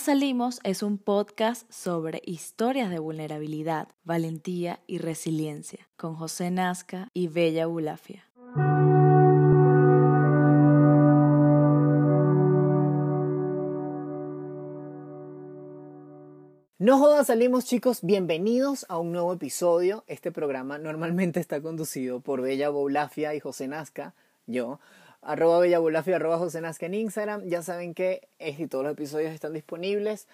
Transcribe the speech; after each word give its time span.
Salimos 0.00 0.60
es 0.64 0.82
un 0.82 0.96
podcast 0.96 1.70
sobre 1.70 2.22
historias 2.24 2.88
de 2.88 2.98
vulnerabilidad, 2.98 3.88
valentía 4.02 4.80
y 4.86 4.96
resiliencia, 4.96 5.90
con 5.98 6.14
José 6.14 6.50
Nazca 6.50 7.08
y 7.12 7.28
Bella 7.28 7.66
Bulafia. 7.66 8.24
No 16.78 16.98
jodas, 16.98 17.26
salimos 17.26 17.66
chicos, 17.66 17.98
bienvenidos 18.00 18.86
a 18.88 18.96
un 18.96 19.12
nuevo 19.12 19.34
episodio. 19.34 20.04
Este 20.06 20.32
programa 20.32 20.78
normalmente 20.78 21.40
está 21.40 21.60
conducido 21.60 22.20
por 22.20 22.40
Bella 22.40 22.70
Boulafia 22.70 23.34
y 23.34 23.40
José 23.40 23.68
Nazca, 23.68 24.14
yo, 24.46 24.80
arroba 25.22 25.58
Bella 25.58 25.78
Boulafia, 25.78 26.16
arroba 26.16 26.38
José 26.38 26.60
Nazca 26.60 26.86
en 26.86 26.94
Instagram. 26.94 27.44
Ya 27.46 27.62
saben 27.62 27.94
que 27.94 28.28
este 28.38 28.64
y 28.64 28.66
todos 28.66 28.84
los 28.84 28.92
episodios 28.92 29.32
están 29.32 29.52
disponibles 29.52 30.26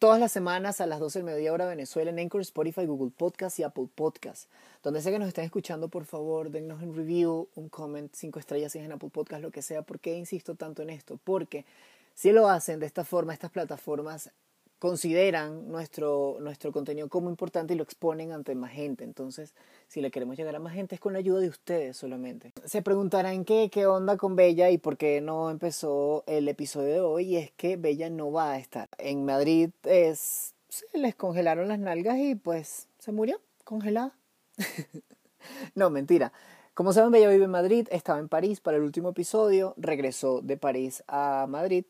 todas 0.00 0.18
las 0.18 0.32
semanas 0.32 0.80
a 0.80 0.86
las 0.86 0.98
12 0.98 1.18
del 1.18 1.26
mediodía 1.26 1.52
hora 1.52 1.66
Venezuela 1.66 2.10
en 2.10 2.18
Anchor, 2.18 2.40
Spotify, 2.40 2.86
Google 2.86 3.12
Podcast 3.14 3.58
y 3.58 3.64
Apple 3.64 3.86
Podcast. 3.94 4.50
Donde 4.82 5.02
sé 5.02 5.12
que 5.12 5.18
nos 5.18 5.28
están 5.28 5.44
escuchando, 5.44 5.88
por 5.88 6.06
favor, 6.06 6.50
dennos 6.50 6.82
un 6.82 6.96
review, 6.96 7.48
un 7.54 7.68
comment, 7.68 8.10
cinco 8.14 8.38
estrellas 8.38 8.72
si 8.72 8.78
es 8.78 8.86
en 8.86 8.92
Apple 8.92 9.10
Podcast, 9.12 9.42
lo 9.42 9.50
que 9.50 9.60
sea. 9.60 9.82
¿Por 9.82 10.00
qué 10.00 10.14
insisto 10.14 10.54
tanto 10.54 10.80
en 10.80 10.88
esto? 10.88 11.20
Porque 11.22 11.66
si 12.14 12.32
lo 12.32 12.48
hacen 12.48 12.80
de 12.80 12.86
esta 12.86 13.04
forma, 13.04 13.34
estas 13.34 13.50
plataformas 13.50 14.30
consideran 14.80 15.68
nuestro, 15.68 16.38
nuestro 16.40 16.72
contenido 16.72 17.08
como 17.10 17.28
importante 17.28 17.74
y 17.74 17.76
lo 17.76 17.82
exponen 17.82 18.32
ante 18.32 18.54
más 18.54 18.72
gente. 18.72 19.04
Entonces, 19.04 19.54
si 19.88 20.00
le 20.00 20.10
queremos 20.10 20.38
llegar 20.38 20.56
a 20.56 20.58
más 20.58 20.72
gente 20.72 20.94
es 20.94 21.00
con 21.00 21.12
la 21.12 21.18
ayuda 21.18 21.38
de 21.40 21.50
ustedes 21.50 21.98
solamente. 21.98 22.52
Se 22.64 22.80
preguntarán 22.80 23.44
qué, 23.44 23.68
qué 23.70 23.86
onda 23.86 24.16
con 24.16 24.36
Bella 24.36 24.70
y 24.70 24.78
por 24.78 24.96
qué 24.96 25.20
no 25.20 25.50
empezó 25.50 26.24
el 26.26 26.48
episodio 26.48 26.94
de 26.94 27.00
hoy. 27.00 27.24
Y 27.26 27.36
es 27.36 27.50
que 27.52 27.76
Bella 27.76 28.08
no 28.08 28.32
va 28.32 28.52
a 28.52 28.58
estar. 28.58 28.88
En 28.96 29.26
Madrid 29.26 29.68
es, 29.84 30.54
se 30.70 30.98
les 30.98 31.14
congelaron 31.14 31.68
las 31.68 31.78
nalgas 31.78 32.16
y 32.16 32.34
pues 32.34 32.88
se 32.98 33.12
murió 33.12 33.38
congelada. 33.64 34.16
no, 35.74 35.90
mentira. 35.90 36.32
Como 36.72 36.94
saben, 36.94 37.12
Bella 37.12 37.28
vive 37.28 37.44
en 37.44 37.50
Madrid, 37.50 37.86
estaba 37.90 38.18
en 38.18 38.30
París 38.30 38.60
para 38.60 38.78
el 38.78 38.82
último 38.82 39.10
episodio, 39.10 39.74
regresó 39.76 40.40
de 40.40 40.56
París 40.56 41.04
a 41.06 41.44
Madrid 41.50 41.84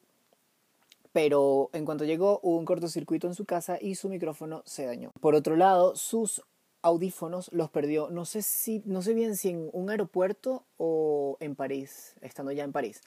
pero 1.13 1.71
en 1.73 1.85
cuanto 1.85 2.05
llegó 2.05 2.41
hubo 2.43 2.57
un 2.57 2.65
cortocircuito 2.65 3.27
en 3.27 3.35
su 3.35 3.45
casa 3.45 3.79
y 3.81 3.95
su 3.95 4.09
micrófono 4.09 4.63
se 4.65 4.87
dañó. 4.87 5.11
Por 5.21 5.35
otro 5.35 5.57
lado, 5.57 5.97
sus 5.97 6.43
audífonos 6.83 7.51
los 7.53 7.71
perdió, 7.71 8.11
no 8.11 8.25
sé 8.25 8.43
si 8.43 8.83
no 8.87 9.03
sé 9.03 9.15
bien 9.15 9.37
si 9.37 9.51
en 9.51 9.69
un 9.73 9.91
aeropuerto 9.91 10.65
o 10.79 11.37
en 11.41 11.55
París, 11.55 12.15
estando 12.21 12.53
ya 12.53 12.65
en 12.65 12.73
París. 12.73 13.03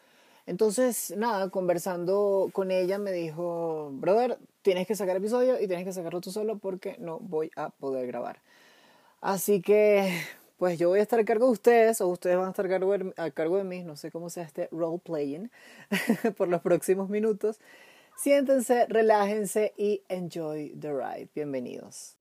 Entonces, 0.46 1.14
nada, 1.18 1.50
conversando 1.50 2.50
con 2.54 2.70
ella 2.72 2.98
me 3.00 3.12
dijo, 3.12 3.90
"Brother, 3.94 4.38
tienes 4.62 4.86
que 4.88 4.96
sacar 4.96 5.16
episodio 5.16 5.60
y 5.60 5.68
tienes 5.68 5.86
que 5.86 5.94
sacarlo 5.94 6.22
tú 6.22 6.32
solo 6.32 6.58
porque 6.58 6.98
no 7.00 7.20
voy 7.20 7.50
a 7.56 7.70
poder 7.70 8.08
grabar." 8.08 8.42
Así 9.22 9.62
que 9.62 10.22
pues 10.58 10.80
yo 10.80 10.90
voy 10.90 11.00
a 11.00 11.02
estar 11.02 11.20
a 11.20 11.26
cargo 11.26 11.48
de 11.48 11.52
ustedes 11.52 12.00
o 12.02 12.08
ustedes 12.08 12.38
van 12.38 12.48
a 12.48 12.50
estar 12.52 12.66
a 12.66 12.70
cargo 12.70 12.98
de, 12.98 13.14
a 13.18 13.32
cargo 13.32 13.58
de 13.58 13.64
mí, 13.66 13.84
no 13.84 13.96
sé 13.98 14.12
cómo 14.12 14.30
sea 14.30 14.44
este 14.44 14.70
role 14.72 15.00
playing 15.04 15.52
por 16.38 16.48
los 16.48 16.62
próximos 16.62 17.10
minutos. 17.10 17.60
Siéntense, 18.18 18.86
relájense 18.88 19.74
y 19.78 20.04
enjoy 20.08 20.74
the 20.80 20.94
ride. 20.94 21.30
Bienvenidos. 21.36 22.16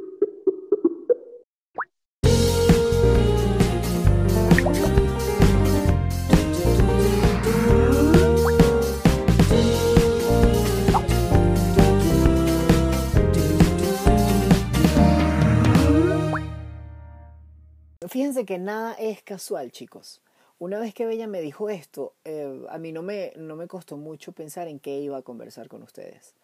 Fíjense 18.09 18.45
que 18.45 18.59
nada 18.59 18.93
es 18.99 19.23
casual, 19.23 19.71
chicos. 19.73 20.21
Una 20.63 20.79
vez 20.79 20.95
que 20.95 21.07
Bella 21.07 21.27
me 21.27 21.41
dijo 21.41 21.71
esto, 21.71 22.15
eh, 22.25 22.65
a 22.69 22.79
mí 22.79 22.93
no 22.93 23.03
me, 23.03 23.33
no 23.35 23.57
me 23.57 23.67
costó 23.67 23.97
mucho 23.97 24.31
pensar 24.31 24.69
en 24.69 24.79
qué 24.79 25.01
iba 25.01 25.17
a 25.17 25.23
conversar 25.23 25.67
con 25.67 25.83
ustedes, 25.83 26.35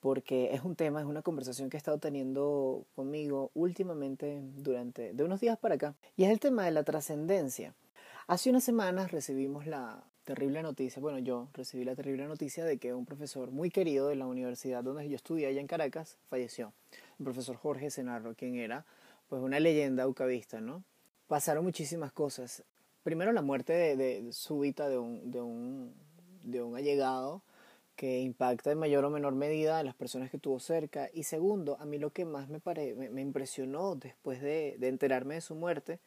porque 0.00 0.54
es 0.54 0.62
un 0.62 0.74
tema, 0.74 1.00
es 1.00 1.06
una 1.06 1.20
conversación 1.20 1.68
que 1.68 1.76
he 1.76 1.82
estado 1.84 1.98
teniendo 1.98 2.86
conmigo 2.96 3.50
últimamente 3.52 4.40
durante 4.56 5.12
de 5.12 5.22
unos 5.22 5.40
días 5.40 5.58
para 5.58 5.74
acá, 5.74 5.94
y 6.16 6.24
es 6.24 6.30
el 6.30 6.40
tema 6.40 6.64
de 6.64 6.70
la 6.70 6.82
trascendencia. 6.82 7.74
Hace 8.26 8.48
unas 8.48 8.64
semanas 8.64 9.12
recibimos 9.12 9.66
la 9.66 10.02
terrible 10.24 10.62
noticia, 10.62 11.02
bueno, 11.02 11.18
yo 11.18 11.48
recibí 11.52 11.84
la 11.84 11.94
terrible 11.94 12.26
noticia 12.26 12.64
de 12.64 12.78
que 12.78 12.94
un 12.94 13.04
profesor 13.04 13.50
muy 13.50 13.70
querido 13.70 14.08
de 14.08 14.16
la 14.16 14.26
universidad 14.26 14.82
donde 14.82 15.06
yo 15.10 15.16
estudié 15.16 15.46
allá 15.46 15.60
en 15.60 15.66
Caracas 15.66 16.16
falleció, 16.30 16.72
el 17.18 17.24
profesor 17.26 17.56
Jorge 17.56 17.90
Senarro, 17.90 18.34
quien 18.34 18.54
era 18.54 18.86
pues 19.28 19.42
una 19.42 19.60
leyenda 19.60 20.08
ucavista, 20.08 20.58
¿no? 20.62 20.82
Pasaron 21.26 21.64
muchísimas 21.64 22.12
cosas 22.12 22.64
primero 23.02 23.32
la 23.32 23.42
muerte 23.42 23.72
de, 23.72 23.96
de 23.96 24.32
súbita 24.32 24.88
de 24.88 24.98
un, 24.98 25.30
de, 25.30 25.40
un, 25.40 25.94
de 26.42 26.62
un 26.62 26.76
allegado 26.76 27.42
que 27.96 28.20
impacta 28.20 28.70
en 28.70 28.78
mayor 28.78 29.04
o 29.04 29.10
menor 29.10 29.34
medida 29.34 29.78
a 29.78 29.82
las 29.82 29.94
personas 29.94 30.30
que 30.30 30.38
tuvo 30.38 30.60
cerca. 30.60 31.10
Y 31.12 31.24
segundo, 31.24 31.76
a 31.80 31.84
mí 31.84 31.98
lo 31.98 32.12
que 32.12 32.24
más 32.24 32.48
me, 32.48 32.60
pare, 32.60 32.94
me, 32.94 33.20
impresionó 33.20 33.96
después 33.96 34.40
de, 34.40 34.76
de, 34.78 34.88
enterarme 34.88 35.34
de 35.34 35.40
su 35.40 35.56
muerte 35.56 35.98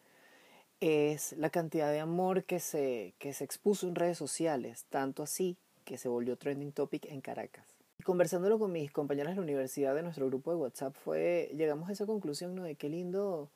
es 0.79 1.33
la 1.33 1.49
cantidad 1.49 1.91
de 1.91 1.99
amor 1.99 2.45
que 2.45 2.59
se, 2.59 3.13
que 3.19 3.33
se 3.33 3.43
expuso 3.43 3.87
en 3.87 3.95
redes 3.95 4.17
sociales, 4.17 4.85
tanto 4.89 5.21
así 5.21 5.57
que 5.83 5.97
se 5.97 6.07
volvió 6.07 6.37
trending 6.37 6.71
topic 6.71 7.05
en 7.05 7.21
Caracas. 7.21 7.65
Y 7.99 8.03
conversándolo 8.03 8.57
con 8.57 8.71
mis 8.71 8.91
compañeras 8.91 9.33
de 9.33 9.35
la 9.35 9.43
universidad 9.43 9.93
de 9.93 10.01
nuestro 10.01 10.27
grupo 10.27 10.51
de 10.51 10.57
WhatsApp, 10.57 10.95
fue, 10.95 11.51
llegamos 11.55 11.89
a 11.89 11.91
esa 11.91 12.05
conclusión 12.05 12.55
¿no? 12.55 12.63
de 12.63 12.75
qué 12.75 12.89
lindo 12.89 13.51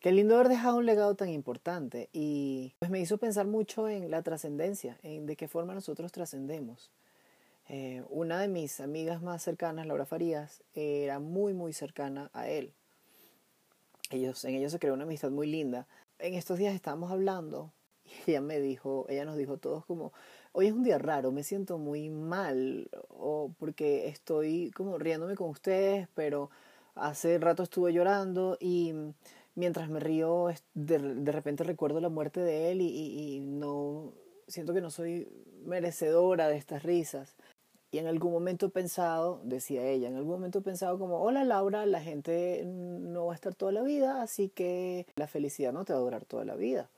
Qué 0.00 0.12
lindo 0.12 0.36
haber 0.36 0.48
dejado 0.48 0.76
un 0.76 0.86
legado 0.86 1.16
tan 1.16 1.28
importante 1.28 2.08
y 2.12 2.72
pues 2.78 2.88
me 2.88 3.00
hizo 3.00 3.18
pensar 3.18 3.48
mucho 3.48 3.88
en 3.88 4.12
la 4.12 4.22
trascendencia, 4.22 4.96
en 5.02 5.26
de 5.26 5.34
qué 5.34 5.48
forma 5.48 5.74
nosotros 5.74 6.12
trascendemos. 6.12 6.92
Eh, 7.68 8.04
una 8.08 8.38
de 8.38 8.46
mis 8.46 8.78
amigas 8.78 9.22
más 9.22 9.42
cercanas, 9.42 9.88
Laura 9.88 10.06
Farías, 10.06 10.62
era 10.72 11.18
muy 11.18 11.52
muy 11.52 11.72
cercana 11.72 12.30
a 12.32 12.48
él. 12.48 12.72
Ellos, 14.10 14.44
en 14.44 14.54
ellos 14.54 14.70
se 14.70 14.78
creó 14.78 14.94
una 14.94 15.02
amistad 15.02 15.32
muy 15.32 15.48
linda. 15.48 15.88
En 16.20 16.34
estos 16.34 16.58
días 16.58 16.76
estábamos 16.76 17.10
hablando 17.10 17.72
y 18.04 18.10
ella 18.30 18.40
me 18.40 18.60
dijo, 18.60 19.04
ella 19.08 19.24
nos 19.24 19.36
dijo 19.36 19.56
todos 19.56 19.84
como, 19.84 20.12
hoy 20.52 20.68
es 20.68 20.72
un 20.72 20.84
día 20.84 20.98
raro, 20.98 21.32
me 21.32 21.42
siento 21.42 21.76
muy 21.76 22.08
mal 22.08 22.88
o 23.08 23.50
porque 23.58 24.06
estoy 24.06 24.70
como 24.70 24.96
riéndome 24.96 25.34
con 25.34 25.50
ustedes, 25.50 26.06
pero 26.14 26.50
hace 26.94 27.38
rato 27.38 27.64
estuve 27.64 27.92
llorando 27.92 28.56
y 28.60 28.94
mientras 29.58 29.90
me 29.90 29.98
río, 29.98 30.48
de, 30.74 30.98
de 30.98 31.32
repente 31.32 31.64
recuerdo 31.64 32.00
la 32.00 32.08
muerte 32.08 32.40
de 32.40 32.70
él 32.70 32.80
y, 32.80 32.86
y, 32.86 33.40
no 33.40 34.12
siento 34.46 34.72
que 34.72 34.80
no 34.80 34.90
soy 34.90 35.28
merecedora 35.64 36.48
de 36.48 36.56
estas 36.56 36.84
risas. 36.84 37.34
Y 37.90 37.98
en 37.98 38.06
algún 38.06 38.30
momento 38.32 38.68
pensado, 38.68 39.40
decía 39.42 39.84
ella, 39.84 40.08
en 40.08 40.14
algún 40.14 40.34
momento 40.34 40.60
pensado 40.62 40.98
como, 40.98 41.20
hola 41.22 41.42
Laura, 41.42 41.86
la 41.86 42.00
gente 42.00 42.62
no 42.66 43.26
va 43.26 43.32
a 43.32 43.34
estar 43.34 43.54
toda 43.54 43.72
la 43.72 43.82
vida, 43.82 44.22
así 44.22 44.48
que 44.48 45.06
la 45.16 45.26
felicidad 45.26 45.72
no 45.72 45.84
te 45.84 45.92
va 45.92 45.98
a 45.98 46.02
durar 46.02 46.24
toda 46.24 46.44
la 46.44 46.54
vida. 46.54 46.88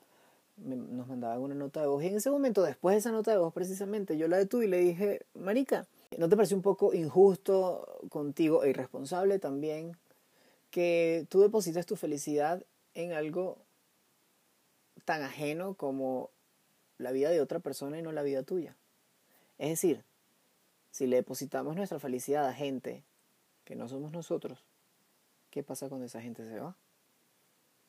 nos 0.57 1.07
mandaban 1.07 1.41
una 1.41 1.55
nota 1.55 1.81
de 1.81 1.87
voz 1.87 2.03
y 2.03 2.07
en 2.07 2.17
ese 2.17 2.29
momento, 2.29 2.61
después 2.61 2.93
de 2.93 2.99
esa 2.99 3.11
nota 3.11 3.31
de 3.31 3.37
voz 3.37 3.53
precisamente, 3.53 4.17
yo 4.17 4.27
la 4.27 4.37
detuve 4.37 4.65
y 4.65 4.69
le 4.69 4.77
dije, 4.77 5.25
Marica, 5.33 5.87
¿no 6.15 6.29
te 6.29 6.35
parece 6.35 6.53
un 6.53 6.61
poco 6.61 6.93
injusto 6.93 7.87
contigo 8.09 8.63
e 8.63 8.69
irresponsable 8.69 9.39
también 9.39 9.97
que 10.71 11.27
tú 11.29 11.41
deposites 11.41 11.85
tu 11.85 11.95
felicidad 11.95 12.65
en 12.95 13.11
algo 13.11 13.57
tan 15.05 15.21
ajeno 15.21 15.75
como 15.75 16.31
la 16.97 17.11
vida 17.11 17.29
de 17.29 17.41
otra 17.41 17.59
persona 17.59 17.99
y 17.99 18.01
no 18.01 18.11
la 18.11 18.23
vida 18.23 18.43
tuya. 18.43 18.75
Es 19.57 19.69
decir, 19.69 20.03
si 20.91 21.07
le 21.07 21.17
depositamos 21.17 21.75
nuestra 21.75 21.99
felicidad 21.99 22.47
a 22.47 22.53
gente 22.53 23.03
que 23.65 23.75
no 23.75 23.87
somos 23.87 24.11
nosotros, 24.11 24.65
¿qué 25.49 25.61
pasa 25.61 25.89
cuando 25.89 26.05
esa 26.05 26.21
gente 26.21 26.45
se 26.45 26.59
va? 26.59 26.75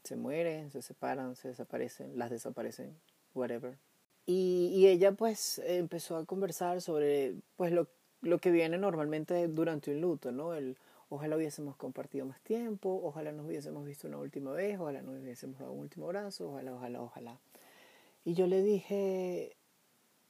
Se 0.02 0.16
mueren, 0.16 0.70
se 0.70 0.82
separan, 0.82 1.36
se 1.36 1.48
desaparecen, 1.48 2.18
las 2.18 2.30
desaparecen, 2.30 2.96
whatever. 3.34 3.78
Y, 4.26 4.70
y 4.74 4.88
ella 4.88 5.12
pues 5.12 5.60
empezó 5.64 6.16
a 6.16 6.24
conversar 6.24 6.80
sobre 6.80 7.34
pues 7.56 7.72
lo, 7.72 7.88
lo 8.20 8.38
que 8.38 8.50
viene 8.50 8.78
normalmente 8.78 9.46
durante 9.48 9.92
un 9.92 10.00
luto, 10.00 10.32
¿no? 10.32 10.54
El, 10.54 10.76
Ojalá 11.14 11.36
hubiésemos 11.36 11.76
compartido 11.76 12.24
más 12.24 12.40
tiempo, 12.40 13.02
ojalá 13.04 13.32
nos 13.32 13.44
hubiésemos 13.44 13.84
visto 13.84 14.08
una 14.08 14.16
última 14.16 14.50
vez, 14.52 14.80
ojalá 14.80 15.02
nos 15.02 15.20
hubiésemos 15.20 15.58
dado 15.58 15.70
un 15.70 15.80
último 15.80 16.06
abrazo, 16.06 16.48
ojalá, 16.48 16.74
ojalá, 16.74 17.02
ojalá. 17.02 17.38
Y 18.24 18.32
yo 18.32 18.46
le 18.46 18.62
dije, 18.62 19.54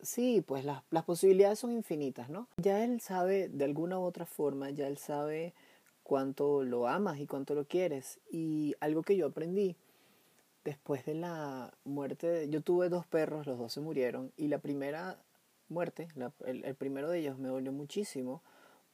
sí, 0.00 0.42
pues 0.44 0.64
las, 0.64 0.82
las 0.90 1.04
posibilidades 1.04 1.60
son 1.60 1.70
infinitas, 1.70 2.30
¿no? 2.30 2.48
Ya 2.56 2.82
él 2.82 3.00
sabe, 3.00 3.48
de 3.48 3.64
alguna 3.64 4.00
u 4.00 4.02
otra 4.02 4.26
forma, 4.26 4.70
ya 4.70 4.88
él 4.88 4.98
sabe 4.98 5.54
cuánto 6.02 6.64
lo 6.64 6.88
amas 6.88 7.20
y 7.20 7.28
cuánto 7.28 7.54
lo 7.54 7.64
quieres. 7.64 8.18
Y 8.28 8.74
algo 8.80 9.04
que 9.04 9.16
yo 9.16 9.26
aprendí 9.26 9.76
después 10.64 11.06
de 11.06 11.14
la 11.14 11.72
muerte, 11.84 12.48
yo 12.48 12.60
tuve 12.60 12.88
dos 12.88 13.06
perros, 13.06 13.46
los 13.46 13.56
dos 13.56 13.72
se 13.72 13.80
murieron, 13.80 14.32
y 14.36 14.48
la 14.48 14.58
primera 14.58 15.16
muerte, 15.68 16.08
el, 16.44 16.64
el 16.64 16.74
primero 16.74 17.08
de 17.08 17.20
ellos 17.20 17.38
me 17.38 17.46
dolió 17.46 17.70
muchísimo 17.70 18.42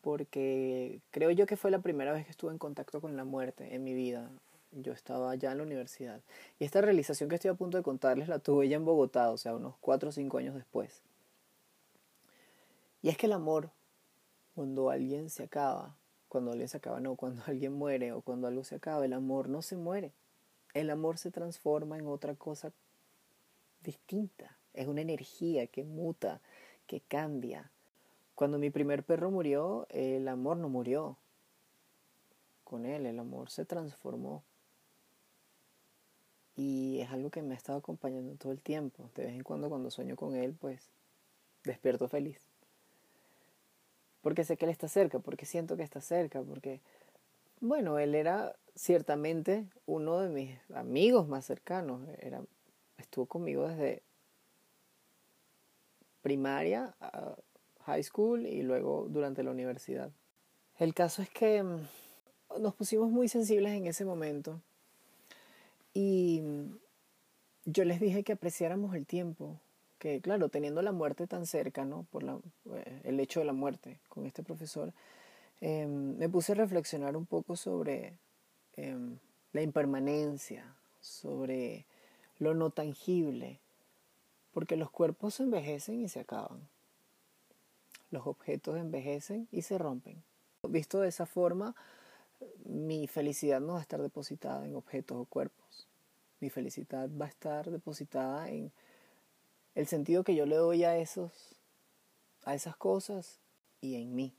porque 0.01 1.01
creo 1.11 1.31
yo 1.31 1.47
que 1.47 1.57
fue 1.57 1.71
la 1.71 1.81
primera 1.81 2.13
vez 2.13 2.25
que 2.25 2.31
estuve 2.31 2.53
en 2.53 2.59
contacto 2.59 3.01
con 3.01 3.17
la 3.17 3.25
muerte 3.25 3.75
en 3.75 3.85
mi 3.85 3.95
vida. 3.95 4.31
Yo 4.73 4.93
estaba 4.93 5.35
ya 5.35 5.53
en 5.53 5.59
la 5.59 5.65
universidad. 5.65 6.21
Y 6.59 6.65
esta 6.65 6.81
realización 6.81 7.29
que 7.29 7.37
estoy 7.37 7.51
a 7.51 7.55
punto 7.55 7.77
de 7.77 7.83
contarles 7.83 8.29
la 8.29 8.39
tuve 8.39 8.69
ya 8.69 8.77
en 8.77 8.85
Bogotá, 8.85 9.31
o 9.31 9.39
sea, 9.39 9.55
unos 9.55 9.75
cuatro 9.81 10.11
o 10.11 10.13
cinco 10.13 10.39
años 10.39 10.55
después. 10.55 11.03
Y 13.03 13.09
es 13.09 13.17
que 13.17 13.27
el 13.27 13.33
amor, 13.33 13.71
cuando 14.55 14.91
alguien 14.91 15.31
se 15.31 15.45
acaba, 15.45 15.97
cuando 16.29 16.51
alguien 16.51 16.69
se 16.69 16.77
acaba, 16.77 17.01
no, 17.01 17.17
cuando 17.17 17.43
alguien 17.47 17.73
muere 17.73 18.13
o 18.13 18.21
cuando 18.21 18.47
algo 18.47 18.65
se 18.65 18.75
acaba, 18.75 19.05
el 19.05 19.13
amor 19.13 19.49
no 19.49 19.63
se 19.63 19.77
muere. 19.77 20.13
El 20.75 20.91
amor 20.91 21.19
se 21.19 21.31
transforma 21.31 21.97
en 21.99 22.07
otra 22.07 22.35
cosa 22.35 22.73
distinta. 23.83 24.57
Es 24.75 24.87
una 24.87 25.01
energía 25.01 25.67
que 25.67 25.85
muta, 25.85 26.41
que 26.87 27.01
cambia. 27.01 27.71
Cuando 28.39 28.61
mi 28.61 28.71
primer 28.71 29.03
perro 29.03 29.33
murió, 29.33 29.89
el 29.91 30.29
amor 30.29 30.59
no 30.59 30.69
murió. 30.69 31.17
Con 32.63 32.87
él, 32.87 33.05
el 33.05 33.19
amor 33.19 33.51
se 33.51 33.65
transformó. 33.65 34.45
Y 36.55 37.01
es 37.01 37.11
algo 37.11 37.31
que 37.31 37.43
me 37.43 37.55
ha 37.55 37.57
estado 37.57 37.81
acompañando 37.81 38.37
todo 38.37 38.53
el 38.53 38.61
tiempo. 38.61 39.11
De 39.17 39.25
vez 39.25 39.35
en 39.35 39.43
cuando 39.43 39.69
cuando 39.69 39.91
sueño 39.91 40.15
con 40.15 40.37
él, 40.37 40.55
pues 40.55 40.89
despierto 41.65 42.07
feliz. 42.07 42.41
Porque 44.23 44.45
sé 44.45 44.57
que 44.57 44.67
él 44.67 44.71
está 44.71 44.87
cerca, 44.87 45.19
porque 45.19 45.45
siento 45.45 45.77
que 45.77 45.83
está 45.83 46.01
cerca, 46.01 46.41
porque, 46.41 46.81
bueno, 47.61 47.99
él 47.99 48.15
era 48.15 48.55
ciertamente 48.77 49.67
uno 49.85 50.21
de 50.21 50.29
mis 50.29 50.71
amigos 50.71 51.27
más 51.27 51.45
cercanos. 51.45 52.03
Era, 52.21 52.45
estuvo 52.99 53.27
conmigo 53.27 53.67
desde 53.67 54.05
primaria, 56.23 56.95
a 57.01 57.35
high 57.89 58.03
school 58.03 58.47
y 58.47 58.63
luego 58.63 59.07
durante 59.09 59.43
la 59.43 59.51
universidad. 59.51 60.11
El 60.79 60.95
caso 60.95 61.23
es 61.23 61.31
que 61.31 61.63
mm, 61.63 61.79
nos 62.61 62.75
pusimos 62.75 63.11
muy 63.11 63.29
sensibles 63.29 63.73
en 63.73 63.87
ese 63.87 64.05
momento 64.05 64.61
y 65.95 66.43
yo 67.65 67.85
les 67.85 67.99
dije 68.01 68.23
que 68.23 68.33
apreciáramos 68.33 68.95
el 68.95 69.07
tiempo, 69.07 69.59
que 69.99 70.21
claro, 70.21 70.49
teniendo 70.49 70.83
la 70.83 70.93
muerte 70.93 71.27
tan 71.27 71.47
cerca, 71.47 71.85
¿no? 71.85 72.07
Por 72.11 72.23
la, 72.23 72.39
eh, 72.75 73.01
el 73.05 73.19
hecho 73.21 73.41
de 73.41 73.47
la 73.47 73.53
muerte 73.53 73.99
con 74.09 74.27
este 74.27 74.43
profesor, 74.43 74.93
em, 75.61 76.17
me 76.17 76.29
puse 76.29 76.53
a 76.53 76.55
reflexionar 76.55 77.17
un 77.17 77.27
poco 77.27 77.57
sobre 77.57 78.15
em, 78.77 79.19
la 79.53 79.63
impermanencia, 79.63 80.77
sobre 81.01 81.85
lo 82.39 82.55
no 82.55 82.71
tangible, 82.71 83.59
porque 84.53 84.77
los 84.77 84.91
cuerpos 84.91 85.41
envejecen 85.41 86.01
y 86.01 86.09
se 86.09 86.21
acaban. 86.21 86.61
Los 88.11 88.27
objetos 88.27 88.77
envejecen 88.79 89.49
y 89.51 89.63
se 89.63 89.79
rompen. 89.79 90.23
Visto 90.69 91.01
de 91.01 91.09
esa 91.09 91.27
forma, 91.27 91.75
mi 92.65 93.07
felicidad 93.07 93.61
no 93.61 93.75
va 93.75 93.79
a 93.79 93.83
estar 93.83 94.01
depositada 94.03 94.65
en 94.67 94.75
objetos 94.75 95.19
o 95.19 95.25
cuerpos. 95.25 95.89
Mi 96.41 96.51
felicidad 96.51 97.09
va 97.11 97.27
a 97.27 97.29
estar 97.29 97.71
depositada 97.71 98.49
en 98.49 98.73
el 99.75 99.87
sentido 99.87 100.25
que 100.25 100.35
yo 100.35 100.47
le 100.47 100.57
doy 100.57 100.85
a 100.85 100.97
esos 100.97 101.59
a 102.45 102.55
esas 102.55 102.77
cosas 102.77 103.41
y 103.81 103.97
en 103.97 104.15
mí. 104.15 104.35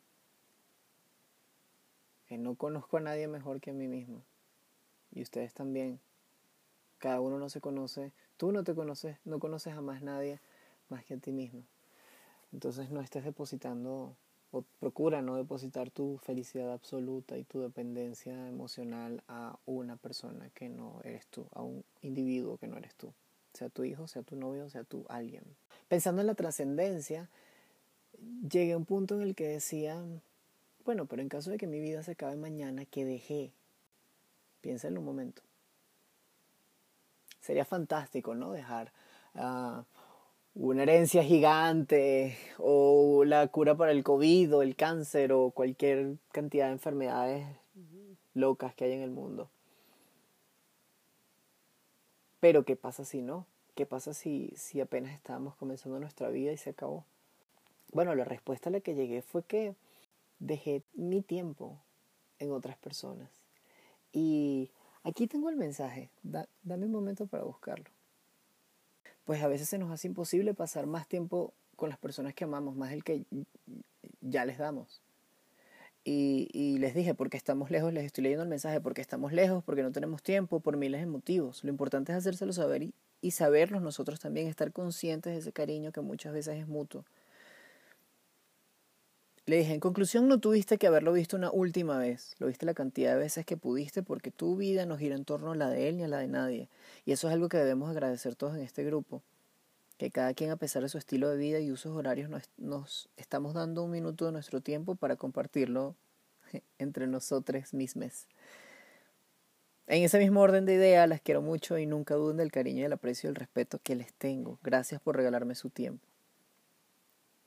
Que 2.28 2.38
no 2.38 2.56
conozco 2.56 2.98
a 2.98 3.02
nadie 3.02 3.28
mejor 3.28 3.62
que 3.62 3.70
a 3.70 3.74
mí 3.74 3.88
mismo. 3.88 4.24
Y 5.12 5.22
ustedes 5.22 5.54
también. 5.54 6.00
Cada 6.98 7.22
uno 7.22 7.40
no 7.40 7.50
se 7.50 7.62
conoce, 7.62 8.12
tú 8.36 8.52
no 8.52 8.64
te 8.64 8.76
conoces, 8.76 9.18
no 9.24 9.40
conoces 9.40 9.74
a 9.74 9.82
nadie 9.82 10.42
más 10.90 11.06
que 11.06 11.14
a 11.14 11.18
ti 11.18 11.32
mismo. 11.32 11.64
Entonces 12.52 12.90
no 12.90 13.02
estés 13.02 13.24
depositando 13.24 14.16
o 14.52 14.64
procura 14.80 15.22
no 15.22 15.36
depositar 15.36 15.92
tu 15.92 16.18
felicidad 16.18 16.74
absoluta 16.74 17.38
y 17.38 17.44
tu 17.44 17.62
dependencia 17.62 18.48
emocional 18.48 19.24
a 19.28 19.58
una 19.66 19.96
persona 19.96 20.50
que 20.50 20.70
no 20.70 21.02
eres 21.04 21.28
tú, 21.28 21.46
a 21.54 21.62
un 21.62 21.84
individuo 22.02 22.58
que 22.58 22.68
no 22.68 22.78
eres 22.78 22.96
tú, 22.96 23.14
sea 23.54 23.70
tu 23.70 23.84
hijo, 23.84 24.08
sea 24.08 24.24
tu 24.24 24.36
novio, 24.36 24.70
sea 24.70 24.84
tú 24.84 25.06
alguien. 25.08 25.44
Pensando 25.88 26.22
en 26.22 26.28
la 26.28 26.34
trascendencia, 26.34 27.30
llegué 28.50 28.74
a 28.74 28.78
un 28.78 28.86
punto 28.86 29.16
en 29.16 29.22
el 29.22 29.36
que 29.36 29.48
decía, 29.48 30.04
bueno, 30.84 31.06
pero 31.06 31.22
en 31.22 31.30
caso 31.30 31.52
de 31.52 31.58
que 31.58 31.68
mi 31.68 31.80
vida 31.80 32.02
se 32.02 32.12
acabe 32.12 32.36
mañana, 32.36 32.86
¿qué 32.86 33.06
dejé? 33.06 33.52
Piensa 34.62 34.88
en 34.88 34.98
un 34.98 35.06
momento. 35.06 35.44
Sería 37.40 37.66
fantástico, 37.66 38.34
¿no? 38.34 38.52
Dejar 38.52 38.92
uh, 39.36 39.84
una 40.62 40.84
herencia 40.84 41.24
gigante 41.24 42.38
o 42.58 43.24
la 43.24 43.48
cura 43.48 43.78
para 43.78 43.94
el 43.94 44.04
COVID 44.04 44.58
o 44.58 44.62
el 44.62 44.76
cáncer 44.76 45.32
o 45.32 45.52
cualquier 45.52 46.18
cantidad 46.34 46.66
de 46.66 46.74
enfermedades 46.74 47.48
locas 48.34 48.76
que 48.76 48.84
hay 48.84 48.92
en 48.92 49.02
el 49.02 49.10
mundo. 49.10 49.50
Pero 52.42 52.66
¿qué 52.66 52.76
pasa 52.76 53.06
si 53.06 53.22
no? 53.22 53.46
¿Qué 53.74 53.86
pasa 53.86 54.14
si, 54.14 54.52
si 54.58 54.82
apenas 54.82 55.14
estábamos 55.14 55.56
comenzando 55.56 55.98
nuestra 55.98 56.28
vida 56.28 56.52
y 56.52 56.58
se 56.58 56.72
acabó? 56.72 57.06
Bueno, 57.94 58.14
la 58.14 58.26
respuesta 58.26 58.68
a 58.68 58.74
la 58.74 58.82
que 58.82 58.96
llegué 58.96 59.22
fue 59.22 59.44
que 59.44 59.76
dejé 60.40 60.84
mi 60.94 61.22
tiempo 61.22 61.80
en 62.38 62.52
otras 62.52 62.78
personas. 62.78 63.30
Y 64.12 64.72
aquí 65.04 65.26
tengo 65.26 65.50
el 65.50 65.56
mensaje, 65.56 66.10
dame 66.22 66.86
un 66.86 66.92
momento 66.92 67.28
para 67.28 67.44
buscarlo 67.44 67.90
pues 69.30 69.44
a 69.44 69.48
veces 69.48 69.70
se 69.70 69.78
nos 69.78 69.92
hace 69.92 70.08
imposible 70.08 70.56
pasar 70.56 70.88
más 70.88 71.08
tiempo 71.08 71.54
con 71.76 71.90
las 71.90 72.00
personas 72.00 72.34
que 72.34 72.46
amamos, 72.46 72.76
más 72.76 72.94
el 72.94 73.04
que 73.04 73.26
ya 74.22 74.44
les 74.44 74.58
damos. 74.58 75.04
Y, 76.04 76.50
y, 76.52 76.80
les 76.80 76.96
dije, 76.96 77.14
porque 77.14 77.38
estamos 77.38 77.70
lejos, 77.70 77.94
les 77.94 78.06
estoy 78.06 78.24
leyendo 78.24 78.42
el 78.42 78.50
mensaje, 78.50 78.82
porque 78.82 79.02
estamos 79.02 79.32
lejos, 79.32 79.64
porque 79.64 79.84
no 79.84 79.92
tenemos 79.92 80.24
tiempo, 80.24 80.62
por 80.62 80.78
miles 80.78 81.02
de 81.02 81.06
motivos. 81.06 81.64
Lo 81.64 81.70
importante 81.70 82.12
es 82.12 82.18
hacérselo 82.18 82.54
saber 82.54 82.82
y, 82.82 82.96
y 83.22 83.30
saberlos 83.30 83.84
nosotros 83.84 84.20
también, 84.20 84.48
estar 84.48 84.72
conscientes 84.72 85.32
de 85.32 85.40
ese 85.42 85.52
cariño 85.52 85.92
que 85.92 86.02
muchas 86.02 86.34
veces 86.34 86.58
es 86.58 86.68
mutuo. 86.68 87.06
Le 89.50 89.58
dije, 89.58 89.74
en 89.74 89.80
conclusión, 89.80 90.28
no 90.28 90.40
tuviste 90.40 90.78
que 90.78 90.86
haberlo 90.86 91.12
visto 91.12 91.36
una 91.36 91.50
última 91.50 91.98
vez. 91.98 92.36
Lo 92.38 92.46
viste 92.46 92.68
la 92.68 92.76
cantidad 92.76 93.14
de 93.14 93.18
veces 93.18 93.48
que 93.48 93.58
pudiste 93.58 94.04
porque 94.04 94.30
tu 94.30 94.56
vida 94.56 94.86
no 94.86 94.96
gira 94.96 95.16
en 95.16 95.26
torno 95.26 95.54
a 95.54 95.56
la 95.56 95.72
de 95.72 95.90
él 95.90 95.98
ni 95.98 96.04
a 96.04 96.08
la 96.08 96.20
de 96.20 96.28
nadie. 96.28 96.70
Y 97.04 97.14
eso 97.14 97.28
es 97.28 97.34
algo 97.34 97.50
que 97.50 97.58
debemos 97.58 97.90
agradecer 97.90 98.36
todos 98.36 98.56
en 98.56 98.62
este 98.62 98.84
grupo. 98.84 99.24
Que 99.98 100.12
cada 100.12 100.36
quien, 100.36 100.52
a 100.52 100.56
pesar 100.56 100.84
de 100.84 100.90
su 100.90 101.00
estilo 101.00 101.30
de 101.30 101.38
vida 101.38 101.60
y 101.60 101.72
usos 101.72 101.98
horarios, 101.98 102.30
nos, 102.58 103.10
estamos 103.18 103.56
dando 103.56 103.84
un 103.84 103.90
minuto 103.90 104.28
de 104.28 104.34
nuestro 104.34 104.62
tiempo 104.62 104.94
para 104.94 105.16
compartirlo 105.16 105.96
entre 106.78 107.08
nosotros 107.08 107.74
mismos. 107.74 108.28
En 109.88 110.04
ese 110.04 110.20
mismo 110.20 110.42
orden 110.42 110.68
de 110.68 110.76
ideas, 110.76 111.10
las 111.10 111.22
quiero 111.22 111.42
mucho 111.42 111.80
y 111.80 111.88
nunca 111.88 112.14
duden 112.14 112.38
del 112.38 112.52
cariño 112.52 112.82
y 112.82 112.84
el 112.84 112.94
aprecio 112.94 113.28
y 113.28 113.32
el 113.32 113.36
respeto 113.36 113.80
que 113.82 113.96
les 113.96 114.14
tengo. 114.14 114.60
Gracias 114.62 115.02
por 115.02 115.16
regalarme 115.16 115.56
su 115.56 115.72
tiempo. 115.72 116.09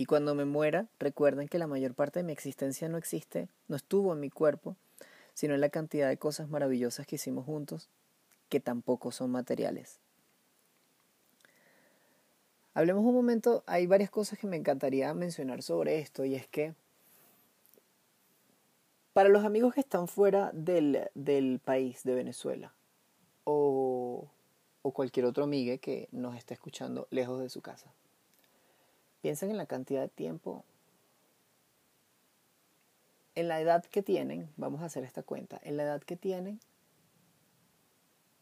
Y 0.02 0.04
cuando 0.04 0.34
me 0.34 0.44
muera, 0.44 0.88
recuerden 0.98 1.46
que 1.46 1.60
la 1.60 1.68
mayor 1.68 1.94
parte 1.94 2.18
de 2.18 2.24
mi 2.24 2.32
existencia 2.32 2.88
no 2.88 2.98
existe, 2.98 3.46
no 3.68 3.76
estuvo 3.76 4.12
en 4.12 4.18
mi 4.18 4.30
cuerpo, 4.30 4.74
sino 5.32 5.54
en 5.54 5.60
la 5.60 5.68
cantidad 5.68 6.08
de 6.08 6.16
cosas 6.16 6.48
maravillosas 6.48 7.06
que 7.06 7.14
hicimos 7.14 7.46
juntos, 7.46 7.88
que 8.48 8.58
tampoco 8.58 9.12
son 9.12 9.30
materiales. 9.30 10.00
Hablemos 12.74 13.04
un 13.04 13.14
momento, 13.14 13.62
hay 13.68 13.86
varias 13.86 14.10
cosas 14.10 14.40
que 14.40 14.48
me 14.48 14.56
encantaría 14.56 15.14
mencionar 15.14 15.62
sobre 15.62 16.00
esto, 16.00 16.24
y 16.24 16.34
es 16.34 16.48
que 16.48 16.74
para 19.12 19.28
los 19.28 19.44
amigos 19.44 19.74
que 19.74 19.82
están 19.82 20.08
fuera 20.08 20.50
del, 20.52 21.10
del 21.14 21.60
país 21.60 22.02
de 22.02 22.16
Venezuela, 22.16 22.74
o, 23.44 24.28
o 24.82 24.90
cualquier 24.90 25.26
otro 25.26 25.44
amigo 25.44 25.78
que 25.80 26.08
nos 26.10 26.34
esté 26.34 26.54
escuchando 26.54 27.06
lejos 27.10 27.40
de 27.40 27.48
su 27.48 27.60
casa, 27.60 27.94
Piensen 29.22 29.50
en 29.50 29.56
la 29.56 29.66
cantidad 29.66 30.02
de 30.02 30.08
tiempo, 30.08 30.64
en 33.34 33.48
la 33.48 33.60
edad 33.60 33.84
que 33.84 34.02
tienen, 34.02 34.50
vamos 34.56 34.82
a 34.82 34.86
hacer 34.86 35.04
esta 35.04 35.22
cuenta, 35.22 35.60
en 35.62 35.76
la 35.76 35.84
edad 35.84 36.02
que 36.02 36.16
tienen, 36.16 36.60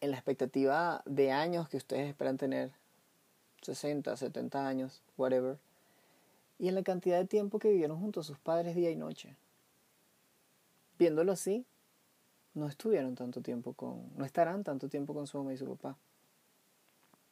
en 0.01 0.11
la 0.11 0.17
expectativa 0.17 1.03
de 1.05 1.31
años 1.31 1.69
que 1.69 1.77
ustedes 1.77 2.09
esperan 2.09 2.39
tener, 2.39 2.73
60, 3.63 4.17
70 4.17 4.67
años, 4.67 5.03
whatever, 5.19 5.59
y 6.59 6.69
en 6.69 6.75
la 6.75 6.83
cantidad 6.83 7.19
de 7.19 7.27
tiempo 7.27 7.59
que 7.59 7.69
vivieron 7.69 8.01
junto 8.01 8.21
a 8.21 8.25
sus 8.25 8.39
padres 8.39 8.75
día 8.75 8.91
y 8.91 8.97
noche. 8.97 9.37
Viéndolo 10.99 11.33
así, 11.33 11.65
no 12.55 12.69
estuvieron 12.69 13.15
tanto 13.15 13.43
tiempo 13.43 13.75
con, 13.75 14.11
no 14.17 14.25
estarán 14.25 14.65
tanto 14.65 14.89
tiempo 14.89 15.15
con 15.15 15.27
su 15.27 15.39
mamá 15.39 15.53
y 15.53 15.57
su 15.57 15.67
papá. 15.67 15.97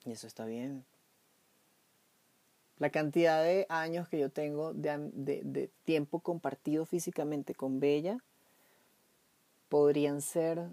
Y 0.05 0.12
eso 0.12 0.26
está 0.26 0.45
bien. 0.45 0.85
La 2.78 2.90
cantidad 2.90 3.42
de 3.42 3.66
años 3.68 4.08
que 4.08 4.18
yo 4.18 4.30
tengo 4.30 4.73
de, 4.73 5.11
de, 5.12 5.70
tiempo 5.85 6.20
compartido 6.20 6.85
físicamente 6.85 7.54
con 7.54 7.80
Bella 7.80 8.18
podrían 9.68 10.20
ser 10.20 10.68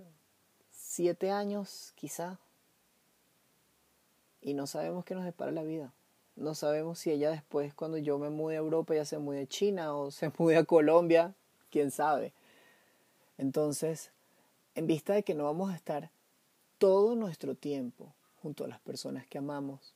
siete 0.72 1.32
años 1.32 1.94
quizá. 1.96 2.40
Y 4.42 4.54
no 4.54 4.68
sabemos 4.68 5.04
qué 5.04 5.16
nos 5.16 5.26
depara 5.26 5.52
la 5.52 5.64
vida. 5.64 5.92
No 6.36 6.54
sabemos 6.54 7.00
si 7.00 7.12
ella 7.12 7.32
después, 7.32 7.74
cuando 7.74 7.98
yo 7.98 8.20
me 8.20 8.30
mude 8.30 8.56
a 8.56 8.60
Europa, 8.60 8.94
ya 8.94 9.06
se 9.06 9.18
mude 9.18 9.42
a 9.42 9.48
China 9.48 9.96
o 9.96 10.12
se 10.12 10.32
mude 10.38 10.58
a 10.58 10.64
Colombia, 10.64 11.34
quién 11.72 11.90
sabe. 11.90 12.34
Entonces, 13.38 14.12
en 14.76 14.86
vista 14.86 15.14
de 15.14 15.24
que 15.24 15.34
no 15.34 15.46
vamos 15.46 15.72
a 15.72 15.76
estar 15.76 16.12
todo 16.78 17.16
nuestro 17.16 17.56
tiempo 17.56 18.14
junto 18.42 18.66
a 18.66 18.68
las 18.68 18.80
personas 18.80 19.26
que 19.26 19.38
amamos, 19.38 19.96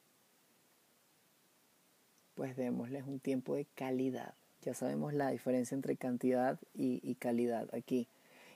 pues 2.39 2.55
démosles 2.55 3.03
un 3.05 3.19
tiempo 3.19 3.55
de 3.55 3.65
calidad. 3.75 4.33
Ya 4.61 4.73
sabemos 4.73 5.13
la 5.13 5.29
diferencia 5.29 5.75
entre 5.75 5.97
cantidad 5.97 6.57
y, 6.73 7.15
calidad 7.15 7.67
aquí. 7.75 8.07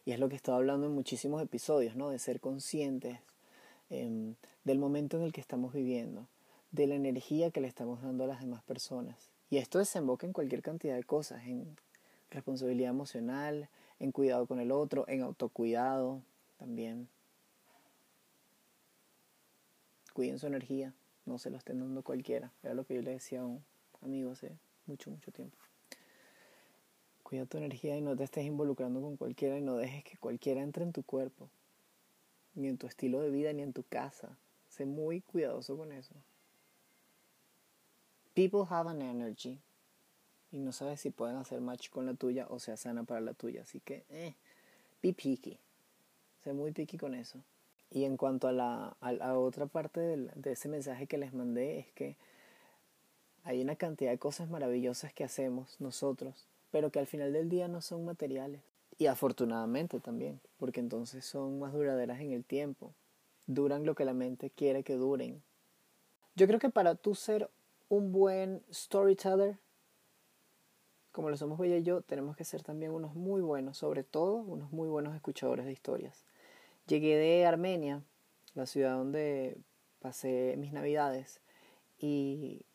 Y 0.06 0.14
es 0.14 0.20
lo 0.20 0.30
que 0.30 0.36
he 0.36 0.38
estado 0.38 0.58
hablando 0.58 0.88
en 0.88 0.94
muchísimos 0.94 1.44
episodios, 1.44 1.98
¿no? 1.98 2.10
De 2.10 2.18
ser 2.18 2.40
conscientes 2.40 3.20
em, 3.90 4.36
del 4.64 4.80
momento 4.80 5.18
en 5.18 5.24
el 5.24 5.34
que 5.34 5.42
estamos 5.42 5.74
viviendo, 5.74 6.30
de 6.72 6.88
la 6.88 6.96
energía 6.96 7.52
que 7.52 7.60
le 7.60 7.68
estamos 7.68 8.02
dando 8.02 8.24
a 8.24 8.28
las 8.28 8.40
demás 8.40 8.64
personas. 8.64 9.18
Y 9.50 9.58
esto 9.58 9.80
desemboca 9.80 10.26
en 10.26 10.32
cualquier 10.32 10.62
cantidad 10.62 10.96
de 10.96 11.04
cosas, 11.04 11.44
en 11.46 11.76
responsabilidad 12.32 12.92
emocional, 12.92 13.68
en 14.00 14.14
cuidado 14.14 14.48
con 14.48 14.62
el 14.62 14.72
otro, 14.72 15.04
en 15.10 15.24
autocuidado 15.24 16.22
también. 16.56 17.10
Cuiden 20.14 20.40
su 20.40 20.48
energía, 20.48 20.94
no 21.26 21.38
se 21.38 21.50
lo 21.50 21.58
estén 21.58 21.82
dando 21.82 22.02
cualquiera. 22.02 22.54
Era 22.64 22.76
lo 22.76 22.86
que 22.86 22.96
yo 22.96 23.02
le 23.02 23.12
decía 23.12 23.42
a 23.42 23.46
un 23.46 23.73
amigo 24.04 24.32
hace 24.32 24.52
mucho, 24.86 25.10
mucho 25.10 25.32
tiempo. 25.32 25.58
Cuida 27.24 27.46
tu 27.46 27.58
energía 27.58 27.98
y 27.98 28.02
no 28.02 28.16
te 28.16 28.24
estés 28.24 28.46
involucrando 28.46 29.02
con 29.02 29.18
cualquiera 29.18 29.58
y 29.58 29.62
no 29.62 29.78
dejes 29.78 30.04
que 30.04 30.18
cualquiera 30.18 30.62
entre 30.62 30.84
en 30.84 30.94
tu 30.94 31.04
cuerpo, 31.04 31.50
ni 32.54 32.68
en 32.68 32.78
tu 32.78 32.88
estilo 32.88 33.22
de 33.22 33.30
vida, 33.30 33.54
ni 33.54 33.62
en 33.62 33.74
tu 33.74 33.84
casa. 33.84 34.38
Sé 34.70 34.86
muy 34.86 35.22
cuidadoso 35.22 35.78
con 35.78 35.92
eso. 35.92 36.14
People 38.34 38.66
have 38.70 38.90
an 38.90 39.02
energy 39.02 39.60
y 40.52 40.60
no 40.60 40.72
sabes 40.72 41.02
si 41.02 41.10
pueden 41.10 41.38
hacer 41.38 41.62
match 41.62 41.90
con 41.90 42.06
la 42.06 42.14
tuya 42.14 42.48
o 42.50 42.60
sea 42.60 42.78
sana 42.78 43.04
para 43.04 43.22
la 43.22 43.34
tuya. 43.34 43.64
Así 43.64 43.80
que, 43.80 44.06
eh, 44.10 44.36
be 45.02 45.14
picky. 45.14 45.60
Sé 46.44 46.54
muy 46.54 46.72
picky 46.72 46.98
con 46.98 47.16
eso. 47.16 47.44
Y 47.90 48.06
en 48.06 48.18
cuanto 48.18 48.48
a 48.48 48.52
la, 48.52 48.98
a 49.00 49.38
otra 49.38 49.68
parte 49.68 50.00
de 50.00 50.52
ese 50.52 50.68
mensaje 50.68 51.06
que 51.08 51.18
les 51.18 51.34
mandé, 51.34 51.80
es 51.80 51.92
que 51.94 52.18
hay 53.44 53.62
una 53.62 53.76
cantidad 53.76 54.12
de 54.12 54.20
cosas 54.20 54.50
maravillosas 54.50 55.14
que 55.14 55.24
hacemos 55.24 55.80
nosotros, 55.80 56.48
pero 56.72 56.92
que 56.92 57.00
al 57.00 57.08
final 57.08 57.34
del 57.34 57.50
día 57.50 57.68
no 57.68 57.82
son 57.82 58.06
materiales. 58.06 58.62
Y 58.98 59.08
afortunadamente 59.08 60.00
también, 60.00 60.40
porque 60.58 60.80
entonces 60.80 61.26
son 61.26 61.60
más 61.60 61.74
duraderas 61.74 62.22
en 62.22 62.32
el 62.32 62.46
tiempo. 62.46 62.94
Duran 63.48 63.86
lo 63.86 63.96
que 63.96 64.06
la 64.06 64.14
mente 64.14 64.50
quiere 64.50 64.84
que 64.84 64.96
duren. 64.96 65.42
Yo 66.36 66.48
creo 66.48 66.60
que 66.60 66.70
para 66.70 66.96
tú 66.96 67.16
ser 67.16 67.50
un 67.90 68.12
buen 68.12 68.64
storyteller, 68.72 69.58
como 71.12 71.30
lo 71.30 71.38
somos 71.38 71.60
Bella 71.60 71.78
y 71.78 71.84
yo, 71.84 72.02
tenemos 72.02 72.36
que 72.36 72.44
ser 72.44 72.64
también 72.64 72.92
unos 72.92 73.14
muy 73.14 73.42
buenos, 73.42 73.78
sobre 73.78 74.04
todo 74.04 74.38
unos 74.38 74.72
muy 74.72 74.88
buenos 74.88 75.16
escuchadores 75.16 75.66
de 75.66 75.72
historias. 75.72 76.26
Llegué 76.88 77.18
de 77.18 77.46
Armenia, 77.46 78.02
la 78.56 78.66
ciudad 78.66 78.96
donde 78.96 79.58
pasé 80.00 80.56
mis 80.58 80.74
navidades, 80.74 81.40
y 82.00 82.66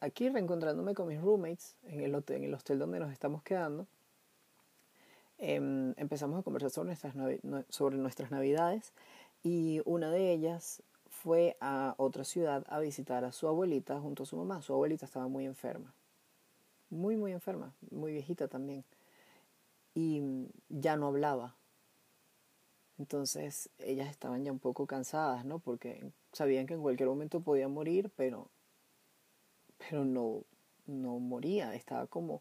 aquí 0.00 0.28
reencontrándome 0.28 0.94
con 0.94 1.08
mis 1.08 1.20
roommates 1.20 1.76
en 1.84 2.00
el 2.00 2.14
hotel, 2.14 2.38
en 2.38 2.44
el 2.44 2.54
hostel 2.54 2.78
donde 2.78 3.00
nos 3.00 3.12
estamos 3.12 3.42
quedando, 3.42 3.86
em, 5.38 5.94
empezamos 5.96 6.38
a 6.38 6.42
conversar 6.42 6.70
sobre 6.70 6.88
nuestras, 6.88 7.14
sobre 7.68 7.96
nuestras 7.96 8.30
navidades 8.30 8.92
y 9.42 9.82
una 9.84 10.10
de 10.10 10.32
ellas 10.32 10.82
fue 11.08 11.56
a 11.60 11.94
otra 11.98 12.24
ciudad 12.24 12.64
a 12.68 12.80
visitar 12.80 13.24
a 13.24 13.32
su 13.32 13.48
abuelita 13.48 14.00
junto 14.00 14.24
a 14.24 14.26
su 14.26 14.36
mamá. 14.36 14.62
Su 14.62 14.72
abuelita 14.72 15.06
estaba 15.06 15.28
muy 15.28 15.46
enferma 15.46 15.94
muy, 16.94 17.16
muy 17.16 17.32
enferma, 17.32 17.74
muy 17.90 18.12
viejita 18.12 18.48
también. 18.48 18.84
Y 19.94 20.22
ya 20.68 20.96
no 20.96 21.08
hablaba. 21.08 21.54
Entonces 22.98 23.70
ellas 23.78 24.08
estaban 24.08 24.44
ya 24.44 24.52
un 24.52 24.60
poco 24.60 24.86
cansadas, 24.86 25.44
¿no? 25.44 25.58
Porque 25.58 26.10
sabían 26.32 26.66
que 26.66 26.74
en 26.74 26.82
cualquier 26.82 27.08
momento 27.08 27.40
podía 27.40 27.68
morir, 27.68 28.10
pero, 28.16 28.48
pero 29.88 30.04
no, 30.04 30.42
no 30.86 31.18
moría. 31.18 31.74
Estaba 31.74 32.06
como 32.06 32.40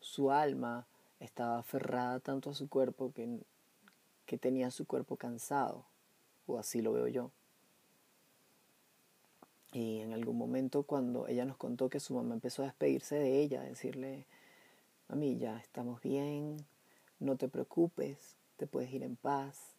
su 0.00 0.30
alma 0.30 0.86
estaba 1.20 1.58
aferrada 1.58 2.20
tanto 2.20 2.50
a 2.50 2.54
su 2.54 2.68
cuerpo 2.68 3.12
que, 3.12 3.40
que 4.26 4.38
tenía 4.38 4.70
su 4.70 4.86
cuerpo 4.86 5.16
cansado. 5.16 5.84
O 6.46 6.58
así 6.58 6.80
lo 6.80 6.92
veo 6.92 7.08
yo. 7.08 7.30
Y 9.72 10.00
en 10.00 10.14
algún 10.14 10.38
momento 10.38 10.84
cuando 10.84 11.26
ella 11.28 11.44
nos 11.44 11.58
contó 11.58 11.90
que 11.90 12.00
su 12.00 12.14
mamá 12.14 12.34
empezó 12.34 12.62
a 12.62 12.66
despedirse 12.66 13.16
de 13.16 13.40
ella, 13.40 13.60
a 13.60 13.64
decirle, 13.64 14.24
mami, 15.08 15.36
ya 15.36 15.58
estamos 15.58 16.00
bien, 16.00 16.56
no 17.20 17.36
te 17.36 17.48
preocupes, 17.48 18.36
te 18.56 18.66
puedes 18.66 18.90
ir 18.92 19.02
en 19.02 19.16
paz, 19.16 19.74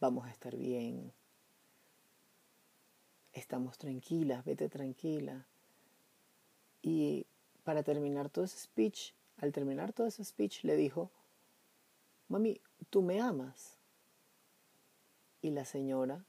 vamos 0.00 0.26
a 0.26 0.30
estar 0.30 0.56
bien, 0.56 1.12
estamos 3.34 3.76
tranquilas, 3.76 4.46
vete 4.46 4.70
tranquila. 4.70 5.46
Y 6.88 7.26
para 7.64 7.82
terminar 7.82 8.30
todo 8.30 8.46
ese 8.46 8.58
speech, 8.58 9.12
al 9.36 9.52
terminar 9.52 9.92
todo 9.92 10.06
ese 10.06 10.24
speech 10.24 10.64
le 10.64 10.74
dijo, 10.74 11.10
mami, 12.28 12.62
tú 12.88 13.02
me 13.02 13.20
amas. 13.20 13.76
Y 15.42 15.50
la 15.50 15.66
señora, 15.66 16.24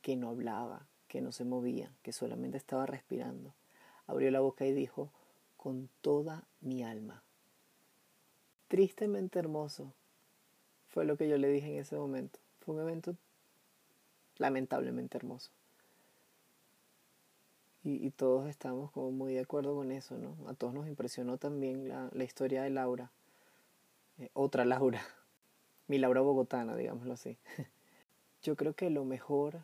que 0.00 0.16
no 0.16 0.30
hablaba, 0.30 0.88
que 1.06 1.20
no 1.20 1.30
se 1.30 1.44
movía, 1.44 1.94
que 2.02 2.12
solamente 2.12 2.56
estaba 2.56 2.84
respirando. 2.84 3.54
Abrió 4.08 4.32
la 4.32 4.40
boca 4.40 4.66
y 4.66 4.72
dijo, 4.72 5.12
con 5.56 5.88
toda 6.00 6.48
mi 6.60 6.82
alma. 6.82 7.22
Tristemente 8.66 9.38
hermoso 9.38 9.92
fue 10.88 11.04
lo 11.04 11.16
que 11.16 11.28
yo 11.28 11.38
le 11.38 11.46
dije 11.46 11.68
en 11.68 11.78
ese 11.78 11.94
momento. 11.94 12.40
Fue 12.58 12.74
un 12.74 12.80
evento 12.80 13.14
lamentablemente 14.38 15.16
hermoso. 15.16 15.52
Y, 17.84 18.10
todos 18.10 18.48
estamos 18.48 18.92
como 18.92 19.10
muy 19.10 19.34
de 19.34 19.40
acuerdo 19.40 19.74
con 19.74 19.90
eso, 19.90 20.16
¿no? 20.16 20.36
A 20.48 20.54
todos 20.54 20.72
nos 20.72 20.86
impresionó 20.86 21.36
también 21.36 21.88
la, 21.88 22.24
historia 22.24 22.62
de 22.62 22.70
Laura. 22.70 23.10
Eh, 24.18 24.30
otra 24.34 24.64
Laura. 24.64 25.02
Mi 25.88 25.98
Laura 25.98 26.20
bogotana, 26.20 26.76
digámoslo 26.76 27.14
así. 27.14 27.38
Yo 28.42 28.54
creo 28.54 28.74
que 28.74 28.88
lo 28.88 29.04
mejor 29.04 29.62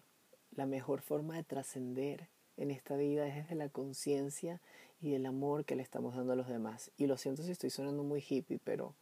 la 0.58 0.66
mejor 0.66 1.00
forma 1.00 1.36
de 1.36 1.44
trascender 1.44 2.26
en 2.56 2.72
esta 2.72 2.96
vida 2.96 3.28
es 3.28 3.36
desde 3.36 3.54
la 3.54 3.68
conciencia 3.68 4.60
y 5.00 5.14
el 5.14 5.24
amor 5.24 5.64
que 5.64 5.76
le 5.76 5.82
estamos 5.82 6.16
dando 6.16 6.32
a 6.32 6.36
los 6.36 6.48
demás. 6.48 6.90
Y 6.96 7.06
lo 7.06 7.16
siento 7.16 7.44
si 7.44 7.52
estoy 7.52 7.70
sonando 7.70 8.02
muy 8.02 8.24
hippie, 8.28 8.58
pero 8.64 8.94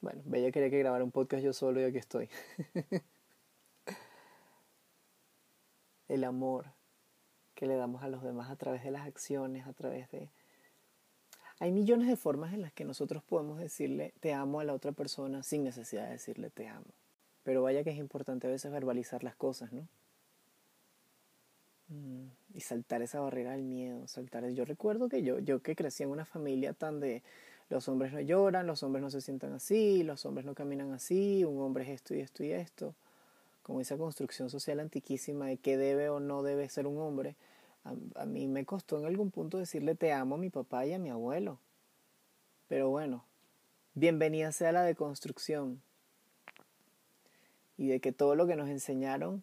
bueno, 0.00 0.22
Bella 0.24 0.50
quería 0.50 0.70
que 0.70 0.78
grabara 0.78 1.04
un 1.04 1.10
podcast 1.10 1.44
yo 1.44 1.52
solo 1.52 1.78
y 1.80 1.84
aquí 1.84 1.98
estoy. 1.98 2.30
el 6.08 6.24
amor 6.24 6.72
que 7.60 7.66
le 7.66 7.76
damos 7.76 8.02
a 8.02 8.08
los 8.08 8.22
demás 8.22 8.50
a 8.50 8.56
través 8.56 8.82
de 8.82 8.90
las 8.90 9.06
acciones, 9.06 9.66
a 9.66 9.74
través 9.74 10.10
de... 10.10 10.30
Hay 11.58 11.72
millones 11.72 12.08
de 12.08 12.16
formas 12.16 12.54
en 12.54 12.62
las 12.62 12.72
que 12.72 12.86
nosotros 12.86 13.22
podemos 13.22 13.58
decirle 13.58 14.14
te 14.20 14.32
amo 14.32 14.60
a 14.60 14.64
la 14.64 14.72
otra 14.72 14.92
persona 14.92 15.42
sin 15.42 15.62
necesidad 15.62 16.06
de 16.06 16.12
decirle 16.12 16.48
te 16.48 16.68
amo. 16.68 16.86
Pero 17.44 17.62
vaya 17.62 17.84
que 17.84 17.90
es 17.90 17.98
importante 17.98 18.46
a 18.46 18.50
veces 18.50 18.72
verbalizar 18.72 19.22
las 19.22 19.36
cosas, 19.36 19.74
¿no? 19.74 19.86
Mm, 21.88 22.28
y 22.54 22.60
saltar 22.60 23.02
esa 23.02 23.20
barrera 23.20 23.52
del 23.52 23.62
miedo, 23.62 24.08
saltar. 24.08 24.48
Yo 24.48 24.64
recuerdo 24.64 25.10
que 25.10 25.22
yo, 25.22 25.38
yo 25.38 25.60
que 25.60 25.76
crecí 25.76 26.02
en 26.02 26.08
una 26.08 26.24
familia 26.24 26.72
tan 26.72 26.98
de 26.98 27.22
los 27.68 27.88
hombres 27.88 28.10
no 28.14 28.20
lloran, 28.22 28.66
los 28.66 28.82
hombres 28.82 29.02
no 29.02 29.10
se 29.10 29.20
sientan 29.20 29.52
así, 29.52 30.02
los 30.02 30.24
hombres 30.24 30.46
no 30.46 30.54
caminan 30.54 30.92
así, 30.92 31.44
un 31.44 31.60
hombre 31.60 31.84
es 31.84 31.90
esto 31.90 32.14
y 32.14 32.20
esto 32.20 32.42
y 32.42 32.52
esto. 32.52 32.94
Como 33.62 33.82
esa 33.82 33.98
construcción 33.98 34.48
social 34.48 34.80
antiquísima 34.80 35.46
de 35.46 35.58
qué 35.58 35.76
debe 35.76 36.08
o 36.08 36.20
no 36.20 36.42
debe 36.42 36.66
ser 36.70 36.86
un 36.86 36.96
hombre. 36.96 37.36
A, 37.84 37.94
a 38.22 38.26
mí 38.26 38.46
me 38.46 38.64
costó 38.64 38.98
en 38.98 39.06
algún 39.06 39.30
punto 39.30 39.58
decirle 39.58 39.94
te 39.94 40.12
amo 40.12 40.34
a 40.34 40.38
mi 40.38 40.50
papá 40.50 40.86
y 40.86 40.92
a 40.92 40.98
mi 40.98 41.10
abuelo. 41.10 41.58
Pero 42.68 42.88
bueno, 42.88 43.24
bienvenida 43.94 44.52
sea 44.52 44.72
la 44.72 44.82
deconstrucción 44.82 45.82
y 47.76 47.88
de 47.88 48.00
que 48.00 48.12
todo 48.12 48.34
lo 48.34 48.46
que 48.46 48.56
nos 48.56 48.68
enseñaron 48.68 49.42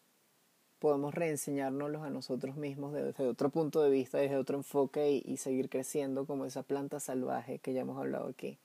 podemos 0.80 1.14
reenseñárnoslo 1.14 2.04
a 2.04 2.10
nosotros 2.10 2.56
mismos 2.56 2.94
desde 2.94 3.28
otro 3.28 3.50
punto 3.50 3.82
de 3.82 3.90
vista, 3.90 4.20
desde 4.20 4.38
otro 4.38 4.58
enfoque 4.58 5.12
y, 5.12 5.24
y, 5.26 5.38
seguir 5.38 5.70
creciendo 5.70 6.26
como 6.26 6.46
esa 6.46 6.62
planta 6.64 7.00
salvaje 7.00 7.60
que 7.60 7.74
ya 7.74 7.82
hemos 7.82 7.98
hablado 7.98 8.28
aquí. 8.28 8.60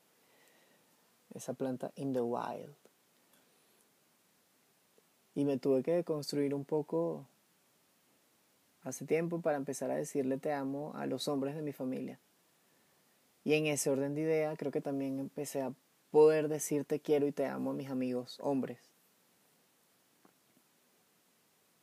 Esa 1.34 1.54
planta 1.54 1.90
in 1.96 2.12
the 2.12 2.20
wild. 2.20 2.74
Y 5.34 5.46
me 5.46 5.56
tuve 5.56 5.82
que 5.82 6.04
construir 6.04 6.54
un 6.54 6.66
poco 6.66 7.26
hace 8.82 9.04
tiempo 9.04 9.40
para 9.40 9.56
empezar 9.56 9.90
a 9.90 9.96
decirle 9.96 10.38
te 10.38 10.52
amo 10.52 10.92
a 10.94 11.06
los 11.06 11.28
hombres 11.28 11.54
de 11.54 11.62
mi 11.62 11.72
familia. 11.72 12.18
Y 13.44 13.54
en 13.54 13.66
ese 13.66 13.90
orden 13.90 14.14
de 14.14 14.22
idea 14.22 14.56
creo 14.56 14.72
que 14.72 14.80
también 14.80 15.18
empecé 15.18 15.62
a 15.62 15.72
poder 16.10 16.48
decir 16.48 16.84
te 16.84 17.00
quiero 17.00 17.26
y 17.26 17.32
te 17.32 17.46
amo 17.46 17.70
a 17.70 17.74
mis 17.74 17.90
amigos 17.90 18.38
hombres 18.40 18.92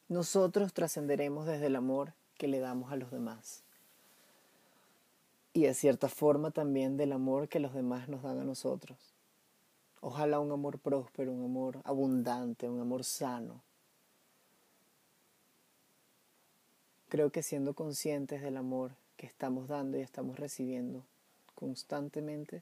nosotros 0.09 0.73
trascenderemos 0.73 1.45
desde 1.45 1.67
el 1.67 1.75
amor 1.75 2.13
que 2.37 2.47
le 2.47 2.59
damos 2.59 2.91
a 2.91 2.95
los 2.95 3.11
demás. 3.11 3.63
y 5.51 5.63
de 5.63 5.73
cierta 5.73 6.09
forma 6.09 6.51
también 6.51 6.95
del 6.95 7.11
amor 7.11 7.49
que 7.49 7.59
los 7.59 7.73
demás 7.73 8.07
nos 8.07 8.21
dan 8.21 8.39
a 8.39 8.43
nosotros. 8.43 8.97
Ojalá 9.99 10.39
un 10.39 10.51
amor 10.51 10.79
próspero, 10.79 11.33
un 11.33 11.43
amor 11.43 11.81
abundante, 11.83 12.69
un 12.69 12.79
amor 12.79 13.03
sano. 13.03 13.61
Creo 17.09 17.31
que 17.31 17.41
siendo 17.41 17.73
conscientes 17.73 18.41
del 18.41 18.55
amor 18.55 18.91
que 19.17 19.25
estamos 19.25 19.67
dando 19.67 19.97
y 19.97 20.01
estamos 20.01 20.39
recibiendo 20.39 21.03
constantemente, 21.55 22.61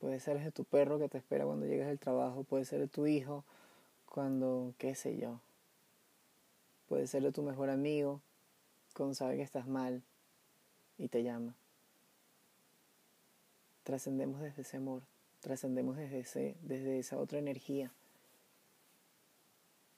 puede 0.00 0.18
ser 0.20 0.42
de 0.42 0.50
tu 0.50 0.64
perro 0.64 0.98
que 0.98 1.08
te 1.08 1.18
espera 1.18 1.44
cuando 1.44 1.66
llegas 1.66 1.88
del 1.88 1.98
trabajo, 1.98 2.42
puede 2.42 2.64
ser 2.64 2.80
de 2.80 2.88
tu 2.88 3.06
hijo 3.06 3.44
cuando, 4.06 4.72
qué 4.78 4.94
sé 4.94 5.18
yo, 5.18 5.40
puede 6.88 7.06
ser 7.06 7.22
de 7.22 7.32
tu 7.32 7.42
mejor 7.42 7.68
amigo 7.68 8.20
cuando 8.94 9.14
sabe 9.14 9.36
que 9.36 9.42
estás 9.42 9.66
mal 9.66 10.02
y 10.96 11.08
te 11.08 11.22
llama. 11.22 11.54
Trascendemos 13.82 14.40
desde 14.40 14.62
ese 14.62 14.78
amor, 14.78 15.02
trascendemos 15.40 15.96
desde, 15.96 16.20
ese, 16.20 16.56
desde 16.62 16.98
esa 16.98 17.18
otra 17.18 17.38
energía. 17.38 17.92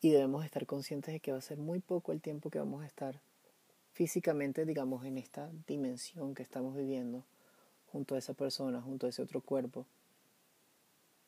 Y 0.00 0.10
debemos 0.10 0.44
estar 0.44 0.66
conscientes 0.66 1.12
de 1.12 1.20
que 1.20 1.32
va 1.32 1.38
a 1.38 1.42
ser 1.42 1.58
muy 1.58 1.80
poco 1.80 2.12
el 2.12 2.20
tiempo 2.20 2.50
que 2.50 2.58
vamos 2.58 2.82
a 2.82 2.86
estar 2.86 3.20
físicamente, 3.92 4.66
digamos, 4.66 5.04
en 5.04 5.18
esta 5.18 5.50
dimensión 5.66 6.34
que 6.34 6.42
estamos 6.42 6.76
viviendo, 6.76 7.24
junto 7.92 8.14
a 8.14 8.18
esa 8.18 8.34
persona, 8.34 8.82
junto 8.82 9.06
a 9.06 9.08
ese 9.08 9.22
otro 9.22 9.40
cuerpo, 9.40 9.86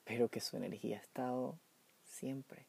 pero 0.05 0.29
que 0.29 0.41
su 0.41 0.57
energía 0.57 0.99
ha 0.99 1.01
estado 1.01 1.59
siempre. 2.05 2.67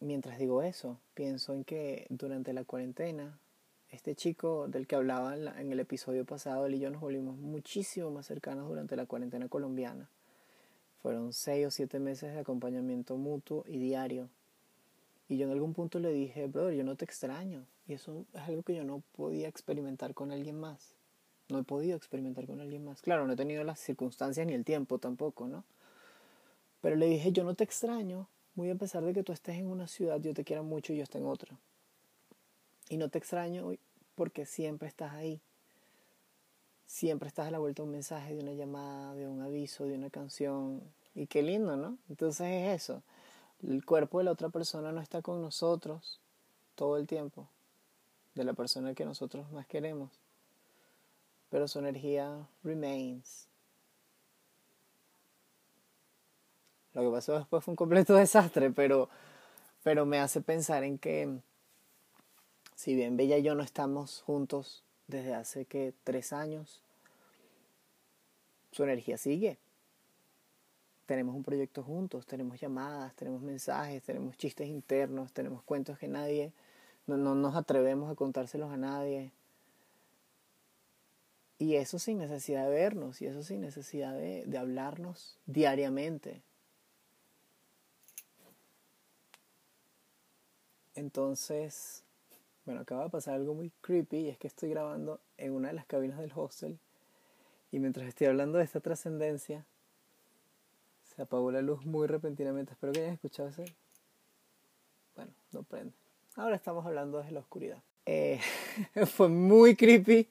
Mientras 0.00 0.38
digo 0.38 0.62
eso, 0.62 0.98
pienso 1.14 1.54
en 1.54 1.64
que 1.64 2.06
durante 2.10 2.52
la 2.52 2.64
cuarentena 2.64 3.38
este 3.90 4.14
chico 4.14 4.68
del 4.68 4.86
que 4.86 4.96
hablaba 4.96 5.34
en, 5.34 5.72
el 5.72 5.80
episodio 5.80 6.24
pasado, 6.24 6.66
él 6.66 6.74
y 6.74 6.78
yo 6.78 6.90
nos 6.90 7.00
volvimos 7.00 7.36
muchísimo 7.38 8.10
más 8.10 8.26
cercanos 8.26 8.68
durante 8.68 8.96
la 8.96 9.06
cuarentena 9.06 9.48
colombiana. 9.48 10.10
Fueron 11.00 11.32
seis 11.32 11.66
o 11.66 11.70
siete 11.70 11.98
meses 11.98 12.34
de 12.34 12.40
acompañamiento 12.40 13.16
mutuo 13.16 13.64
y 13.66 13.78
diario. 13.78 14.28
Y 15.28 15.36
yo 15.36 15.46
en 15.46 15.52
algún 15.52 15.74
punto 15.74 15.98
le 15.98 16.12
dije, 16.12 16.46
brother, 16.46 16.74
yo 16.74 16.84
no 16.84 16.96
te 16.96 17.04
extraño. 17.04 17.66
Y 17.86 17.94
eso 17.94 18.24
es 18.32 18.40
algo 18.40 18.62
que 18.62 18.74
yo 18.74 18.84
no 18.84 19.02
podía 19.12 19.48
experimentar 19.48 20.14
con 20.14 20.32
alguien 20.32 20.58
más. 20.58 20.94
No 21.48 21.58
he 21.58 21.64
podido 21.64 21.96
experimentar 21.96 22.46
con 22.46 22.60
alguien 22.60 22.84
más. 22.84 23.02
Claro, 23.02 23.26
no 23.26 23.32
he 23.32 23.36
tenido 23.36 23.64
las 23.64 23.78
circunstancias 23.78 24.46
ni 24.46 24.54
el 24.54 24.64
tiempo 24.64 24.98
tampoco, 24.98 25.48
¿no? 25.48 25.64
Pero 26.80 26.96
le 26.96 27.06
dije, 27.06 27.32
yo 27.32 27.44
no 27.44 27.54
te 27.54 27.64
extraño, 27.64 28.28
muy 28.54 28.70
a 28.70 28.74
pesar 28.74 29.04
de 29.04 29.12
que 29.12 29.22
tú 29.22 29.32
estés 29.32 29.56
en 29.56 29.66
una 29.66 29.86
ciudad, 29.86 30.20
yo 30.20 30.34
te 30.34 30.44
quiero 30.44 30.64
mucho 30.64 30.92
y 30.92 30.96
yo 30.96 31.02
esté 31.02 31.18
en 31.18 31.26
otra. 31.26 31.58
Y 32.88 32.96
no 32.96 33.08
te 33.08 33.18
extraño 33.18 33.72
porque 34.14 34.46
siempre 34.46 34.88
estás 34.88 35.12
ahí. 35.12 35.40
Siempre 36.86 37.28
estás 37.28 37.48
a 37.48 37.50
la 37.50 37.58
vuelta 37.58 37.82
de 37.82 37.86
un 37.86 37.92
mensaje, 37.92 38.34
de 38.34 38.40
una 38.40 38.52
llamada, 38.52 39.14
de 39.14 39.28
un 39.28 39.42
aviso, 39.42 39.84
de 39.84 39.94
una 39.94 40.08
canción. 40.10 40.82
Y 41.14 41.26
qué 41.26 41.42
lindo, 41.42 41.76
¿no? 41.76 41.98
Entonces 42.08 42.46
es 42.46 42.82
eso. 42.82 43.02
El 43.66 43.84
cuerpo 43.84 44.18
de 44.18 44.24
la 44.24 44.32
otra 44.32 44.48
persona 44.50 44.92
no 44.92 45.00
está 45.00 45.22
con 45.22 45.42
nosotros 45.42 46.20
todo 46.74 46.96
el 46.96 47.06
tiempo. 47.06 47.48
De 48.34 48.44
la 48.44 48.52
persona 48.52 48.94
que 48.94 49.04
nosotros 49.04 49.50
más 49.50 49.66
queremos. 49.66 50.10
Pero 51.50 51.66
su 51.66 51.80
energía 51.80 52.46
remains. 52.62 53.48
Lo 56.94 57.02
que 57.02 57.10
pasó 57.10 57.38
después 57.38 57.64
fue 57.64 57.72
un 57.72 57.76
completo 57.76 58.14
desastre, 58.16 58.70
pero, 58.70 59.08
pero 59.82 60.06
me 60.06 60.18
hace 60.18 60.40
pensar 60.40 60.84
en 60.84 60.98
que 60.98 61.40
si 62.76 62.94
bien 62.94 63.16
Bella 63.16 63.38
y 63.38 63.42
yo 63.42 63.56
no 63.56 63.64
estamos 63.64 64.22
juntos 64.22 64.84
desde 65.08 65.34
hace 65.34 65.64
que 65.64 65.94
tres 66.04 66.32
años, 66.32 66.80
su 68.70 68.84
energía 68.84 69.18
sigue. 69.18 69.58
Tenemos 71.08 71.34
un 71.34 71.42
proyecto 71.42 71.82
juntos, 71.82 72.26
tenemos 72.26 72.60
llamadas, 72.60 73.14
tenemos 73.14 73.40
mensajes, 73.40 74.02
tenemos 74.02 74.36
chistes 74.36 74.68
internos, 74.68 75.32
tenemos 75.32 75.62
cuentos 75.62 75.98
que 75.98 76.06
nadie, 76.06 76.52
no, 77.06 77.16
nos 77.16 77.56
atrevemos 77.56 78.12
a 78.12 78.14
contárselos 78.14 78.70
a 78.70 78.76
nadie. 78.76 79.32
Y 81.56 81.76
eso 81.76 81.98
sin 81.98 82.18
necesidad 82.18 82.64
de 82.66 82.70
vernos, 82.72 83.22
y 83.22 83.26
eso 83.26 83.42
sin 83.42 83.62
necesidad 83.62 84.12
de, 84.12 84.44
de 84.44 84.58
hablarnos 84.58 85.38
diariamente. 85.46 86.42
Entonces, 90.94 92.02
bueno, 92.66 92.82
acaba 92.82 93.04
de 93.04 93.10
pasar 93.10 93.36
algo 93.36 93.54
muy 93.54 93.72
creepy 93.80 94.18
y 94.18 94.28
es 94.28 94.36
que 94.36 94.46
estoy 94.46 94.68
grabando 94.68 95.22
en 95.38 95.54
una 95.54 95.68
de 95.68 95.74
las 95.74 95.86
cabinas 95.86 96.18
del 96.18 96.32
hostel 96.34 96.78
y 97.72 97.78
mientras 97.78 98.06
estoy 98.06 98.26
hablando 98.26 98.58
de 98.58 98.64
esta 98.64 98.80
trascendencia, 98.80 99.64
se 101.18 101.22
apagó 101.22 101.50
la 101.50 101.62
luz 101.62 101.84
muy 101.84 102.06
repentinamente. 102.06 102.74
Espero 102.74 102.92
que 102.92 103.00
hayan 103.00 103.14
escuchado 103.14 103.48
ese. 103.48 103.64
Bueno, 105.16 105.32
no 105.50 105.64
prende. 105.64 105.92
Ahora 106.36 106.54
estamos 106.54 106.86
hablando 106.86 107.18
desde 107.18 107.32
la 107.32 107.40
oscuridad. 107.40 107.82
Eh, 108.06 108.38
fue 109.06 109.28
muy 109.28 109.74
creepy 109.74 110.28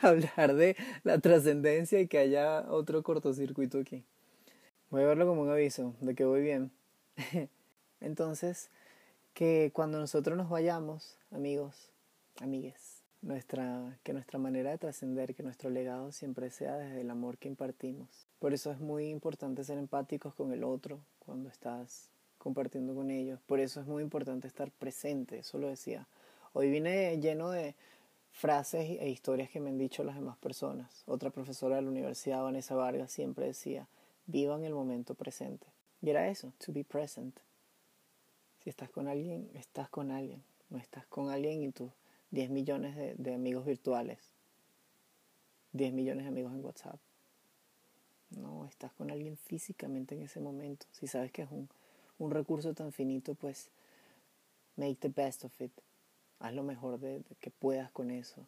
hablar 0.00 0.54
de 0.54 0.74
la 1.04 1.18
trascendencia 1.18 2.00
y 2.00 2.08
que 2.08 2.16
haya 2.16 2.64
otro 2.70 3.02
cortocircuito 3.02 3.78
aquí. 3.80 4.06
Voy 4.88 5.02
a 5.02 5.06
verlo 5.06 5.26
como 5.26 5.42
un 5.42 5.50
aviso 5.50 5.94
de 6.00 6.14
que 6.14 6.24
voy 6.24 6.40
bien. 6.40 6.72
Entonces, 8.00 8.70
que 9.34 9.70
cuando 9.74 9.98
nosotros 9.98 10.38
nos 10.38 10.48
vayamos, 10.48 11.18
amigos, 11.30 11.90
amigues, 12.40 13.02
nuestra, 13.20 13.98
que 14.02 14.14
nuestra 14.14 14.38
manera 14.38 14.70
de 14.70 14.78
trascender, 14.78 15.34
que 15.34 15.42
nuestro 15.42 15.68
legado 15.68 16.10
siempre 16.10 16.48
sea 16.48 16.78
desde 16.78 17.02
el 17.02 17.10
amor 17.10 17.36
que 17.36 17.48
impartimos. 17.48 18.31
Por 18.42 18.52
eso 18.52 18.72
es 18.72 18.80
muy 18.80 19.08
importante 19.08 19.62
ser 19.62 19.78
empáticos 19.78 20.34
con 20.34 20.52
el 20.52 20.64
otro 20.64 20.98
cuando 21.20 21.48
estás 21.48 22.08
compartiendo 22.38 22.92
con 22.92 23.12
ellos. 23.12 23.38
Por 23.46 23.60
eso 23.60 23.80
es 23.80 23.86
muy 23.86 24.02
importante 24.02 24.48
estar 24.48 24.72
presente, 24.72 25.38
eso 25.38 25.58
lo 25.58 25.68
decía. 25.68 26.08
Hoy 26.52 26.68
vine 26.68 27.20
lleno 27.20 27.50
de 27.50 27.76
frases 28.32 29.00
e 29.00 29.08
historias 29.08 29.48
que 29.48 29.60
me 29.60 29.70
han 29.70 29.78
dicho 29.78 30.02
las 30.02 30.16
demás 30.16 30.38
personas. 30.38 31.04
Otra 31.06 31.30
profesora 31.30 31.76
de 31.76 31.82
la 31.82 31.90
universidad, 31.90 32.42
Vanessa 32.42 32.74
Vargas, 32.74 33.12
siempre 33.12 33.46
decía, 33.46 33.86
vivan 34.26 34.64
el 34.64 34.74
momento 34.74 35.14
presente. 35.14 35.68
Y 36.00 36.10
era 36.10 36.26
eso, 36.28 36.52
to 36.58 36.72
be 36.72 36.82
present. 36.82 37.38
Si 38.64 38.70
estás 38.70 38.90
con 38.90 39.06
alguien, 39.06 39.48
estás 39.54 39.88
con 39.88 40.10
alguien. 40.10 40.42
No 40.68 40.78
estás 40.78 41.06
con 41.06 41.30
alguien 41.30 41.62
y 41.62 41.70
tus 41.70 41.92
10 42.32 42.50
millones 42.50 42.96
de, 43.16 43.34
amigos 43.34 43.64
virtuales. 43.64 44.18
10 45.74 45.92
millones 45.92 46.24
de 46.24 46.28
amigos 46.30 46.52
en 46.52 46.64
WhatsApp. 46.64 46.98
No, 48.36 48.66
estás 48.66 48.92
con 48.92 49.10
alguien 49.10 49.36
físicamente 49.36 50.14
en 50.14 50.22
ese 50.22 50.40
momento. 50.40 50.86
Si 50.92 51.06
sabes 51.06 51.32
que 51.32 51.42
es 51.42 51.50
un, 51.50 51.68
un 52.18 52.30
recurso 52.30 52.74
tan 52.74 52.92
finito, 52.92 53.34
pues 53.34 53.68
make 54.76 54.96
the 54.96 55.08
best 55.08 55.44
of 55.44 55.60
it. 55.60 55.72
Haz 56.38 56.54
lo 56.54 56.62
mejor 56.62 56.98
de 56.98 57.22
que 57.40 57.50
puedas 57.50 57.90
con 57.90 58.10
eso. 58.10 58.46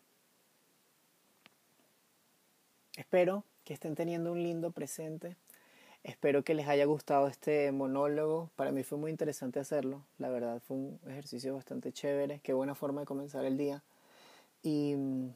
Espero 2.96 3.44
que 3.64 3.74
estén 3.74 3.94
teniendo 3.94 4.32
un 4.32 4.42
lindo 4.42 4.70
presente 4.70 5.36
Espero 6.04 6.44
que 6.44 6.52
les 6.52 6.68
haya 6.68 6.84
gustado 6.84 7.28
este 7.28 7.72
monólogo. 7.72 8.50
Para 8.56 8.72
mí 8.72 8.82
fue 8.82 8.98
muy 8.98 9.10
interesante 9.10 9.58
hacerlo. 9.58 10.02
La 10.18 10.28
verdad 10.28 10.60
fue 10.60 10.76
un 10.76 11.00
ejercicio 11.08 11.54
bastante 11.54 11.92
chévere. 11.92 12.40
Qué 12.42 12.52
buena 12.52 12.74
forma 12.74 13.00
de 13.00 13.06
comenzar 13.06 13.46
el 13.46 13.56
día. 13.56 13.82
Y 14.62 14.94
mm, 14.94 15.30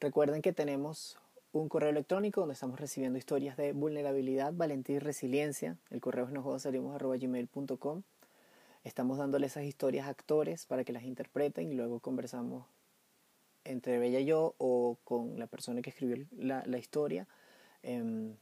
recuerden 0.00 0.42
que 0.42 0.52
tenemos 0.52 1.16
un 1.60 1.68
correo 1.68 1.90
electrónico 1.90 2.40
donde 2.40 2.54
estamos 2.54 2.80
recibiendo 2.80 3.16
historias 3.16 3.56
de 3.56 3.72
vulnerabilidad, 3.72 4.52
valentía 4.52 4.96
y 4.96 4.98
resiliencia. 4.98 5.76
El 5.90 6.00
correo 6.00 6.26
es 6.26 6.32
nojodasalimos.com. 6.32 8.02
Estamos 8.82 9.18
dándole 9.18 9.46
esas 9.46 9.62
historias 9.62 10.06
a 10.06 10.10
actores 10.10 10.66
para 10.66 10.82
que 10.82 10.92
las 10.92 11.04
interpreten 11.04 11.70
y 11.70 11.74
luego 11.74 12.00
conversamos 12.00 12.66
entre 13.62 13.98
Bella 13.98 14.18
y 14.18 14.24
yo 14.24 14.56
o 14.58 14.98
con 15.04 15.38
la 15.38 15.46
persona 15.46 15.80
que 15.80 15.90
escribió 15.90 16.26
la, 16.36 16.64
la 16.66 16.78
historia. 16.78 17.28
Em, 17.84 18.34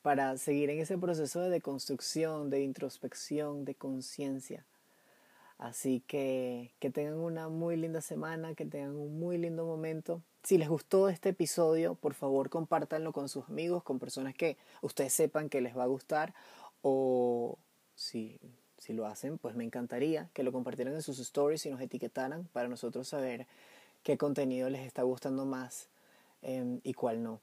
para 0.00 0.36
seguir 0.38 0.70
en 0.70 0.80
ese 0.80 0.96
proceso 0.96 1.40
de 1.42 1.50
deconstrucción, 1.50 2.48
de 2.48 2.62
introspección, 2.62 3.66
de 3.66 3.74
conciencia. 3.74 4.64
Así 5.64 6.00
que 6.06 6.72
que 6.78 6.90
tengan 6.90 7.14
una 7.14 7.48
muy 7.48 7.76
linda 7.78 8.02
semana, 8.02 8.54
que 8.54 8.66
tengan 8.66 8.96
un 8.96 9.18
muy 9.18 9.38
lindo 9.38 9.64
momento. 9.64 10.20
Si 10.42 10.58
les 10.58 10.68
gustó 10.68 11.08
este 11.08 11.30
episodio, 11.30 11.94
por 11.94 12.12
favor 12.12 12.50
compártanlo 12.50 13.14
con 13.14 13.30
sus 13.30 13.48
amigos, 13.48 13.82
con 13.82 13.98
personas 13.98 14.34
que 14.34 14.58
ustedes 14.82 15.14
sepan 15.14 15.48
que 15.48 15.62
les 15.62 15.74
va 15.74 15.84
a 15.84 15.86
gustar 15.86 16.34
o 16.82 17.56
si, 17.94 18.38
si 18.76 18.92
lo 18.92 19.06
hacen, 19.06 19.38
pues 19.38 19.54
me 19.54 19.64
encantaría 19.64 20.28
que 20.34 20.42
lo 20.42 20.52
compartieran 20.52 20.92
en 20.92 21.00
sus 21.00 21.18
stories 21.18 21.64
y 21.64 21.70
nos 21.70 21.80
etiquetaran 21.80 22.44
para 22.52 22.68
nosotros 22.68 23.08
saber 23.08 23.46
qué 24.02 24.18
contenido 24.18 24.68
les 24.68 24.82
está 24.82 25.02
gustando 25.02 25.46
más 25.46 25.88
em, 26.42 26.80
y 26.84 26.92
cuál 26.92 27.22
no. 27.22 27.40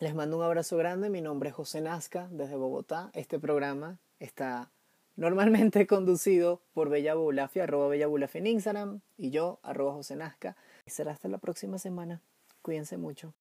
Les 0.00 0.14
mando 0.14 0.38
un 0.38 0.44
abrazo 0.44 0.78
grande. 0.78 1.10
Mi 1.10 1.20
nombre 1.20 1.50
es 1.50 1.54
José 1.54 1.82
Nazca 1.82 2.26
desde 2.30 2.56
Bogotá. 2.56 3.10
Este 3.12 3.38
programa 3.38 3.98
está 4.18 4.70
normalmente 5.18 5.86
conducido 5.86 6.62
por 6.72 6.88
Bella 6.88 7.14
Bulafia, 7.14 7.64
arroba 7.64 7.88
Bella 7.88 8.06
Bulafia 8.06 8.38
en 8.38 8.46
Instagram 8.46 9.00
y 9.18 9.30
yo, 9.30 9.60
arroba 9.62 9.92
José 9.92 10.16
Nazca. 10.16 10.56
Y 10.86 10.90
será 10.90 11.12
hasta 11.12 11.28
la 11.28 11.38
próxima 11.38 11.78
semana. 11.78 12.22
Cuídense 12.62 12.96
mucho. 12.96 13.34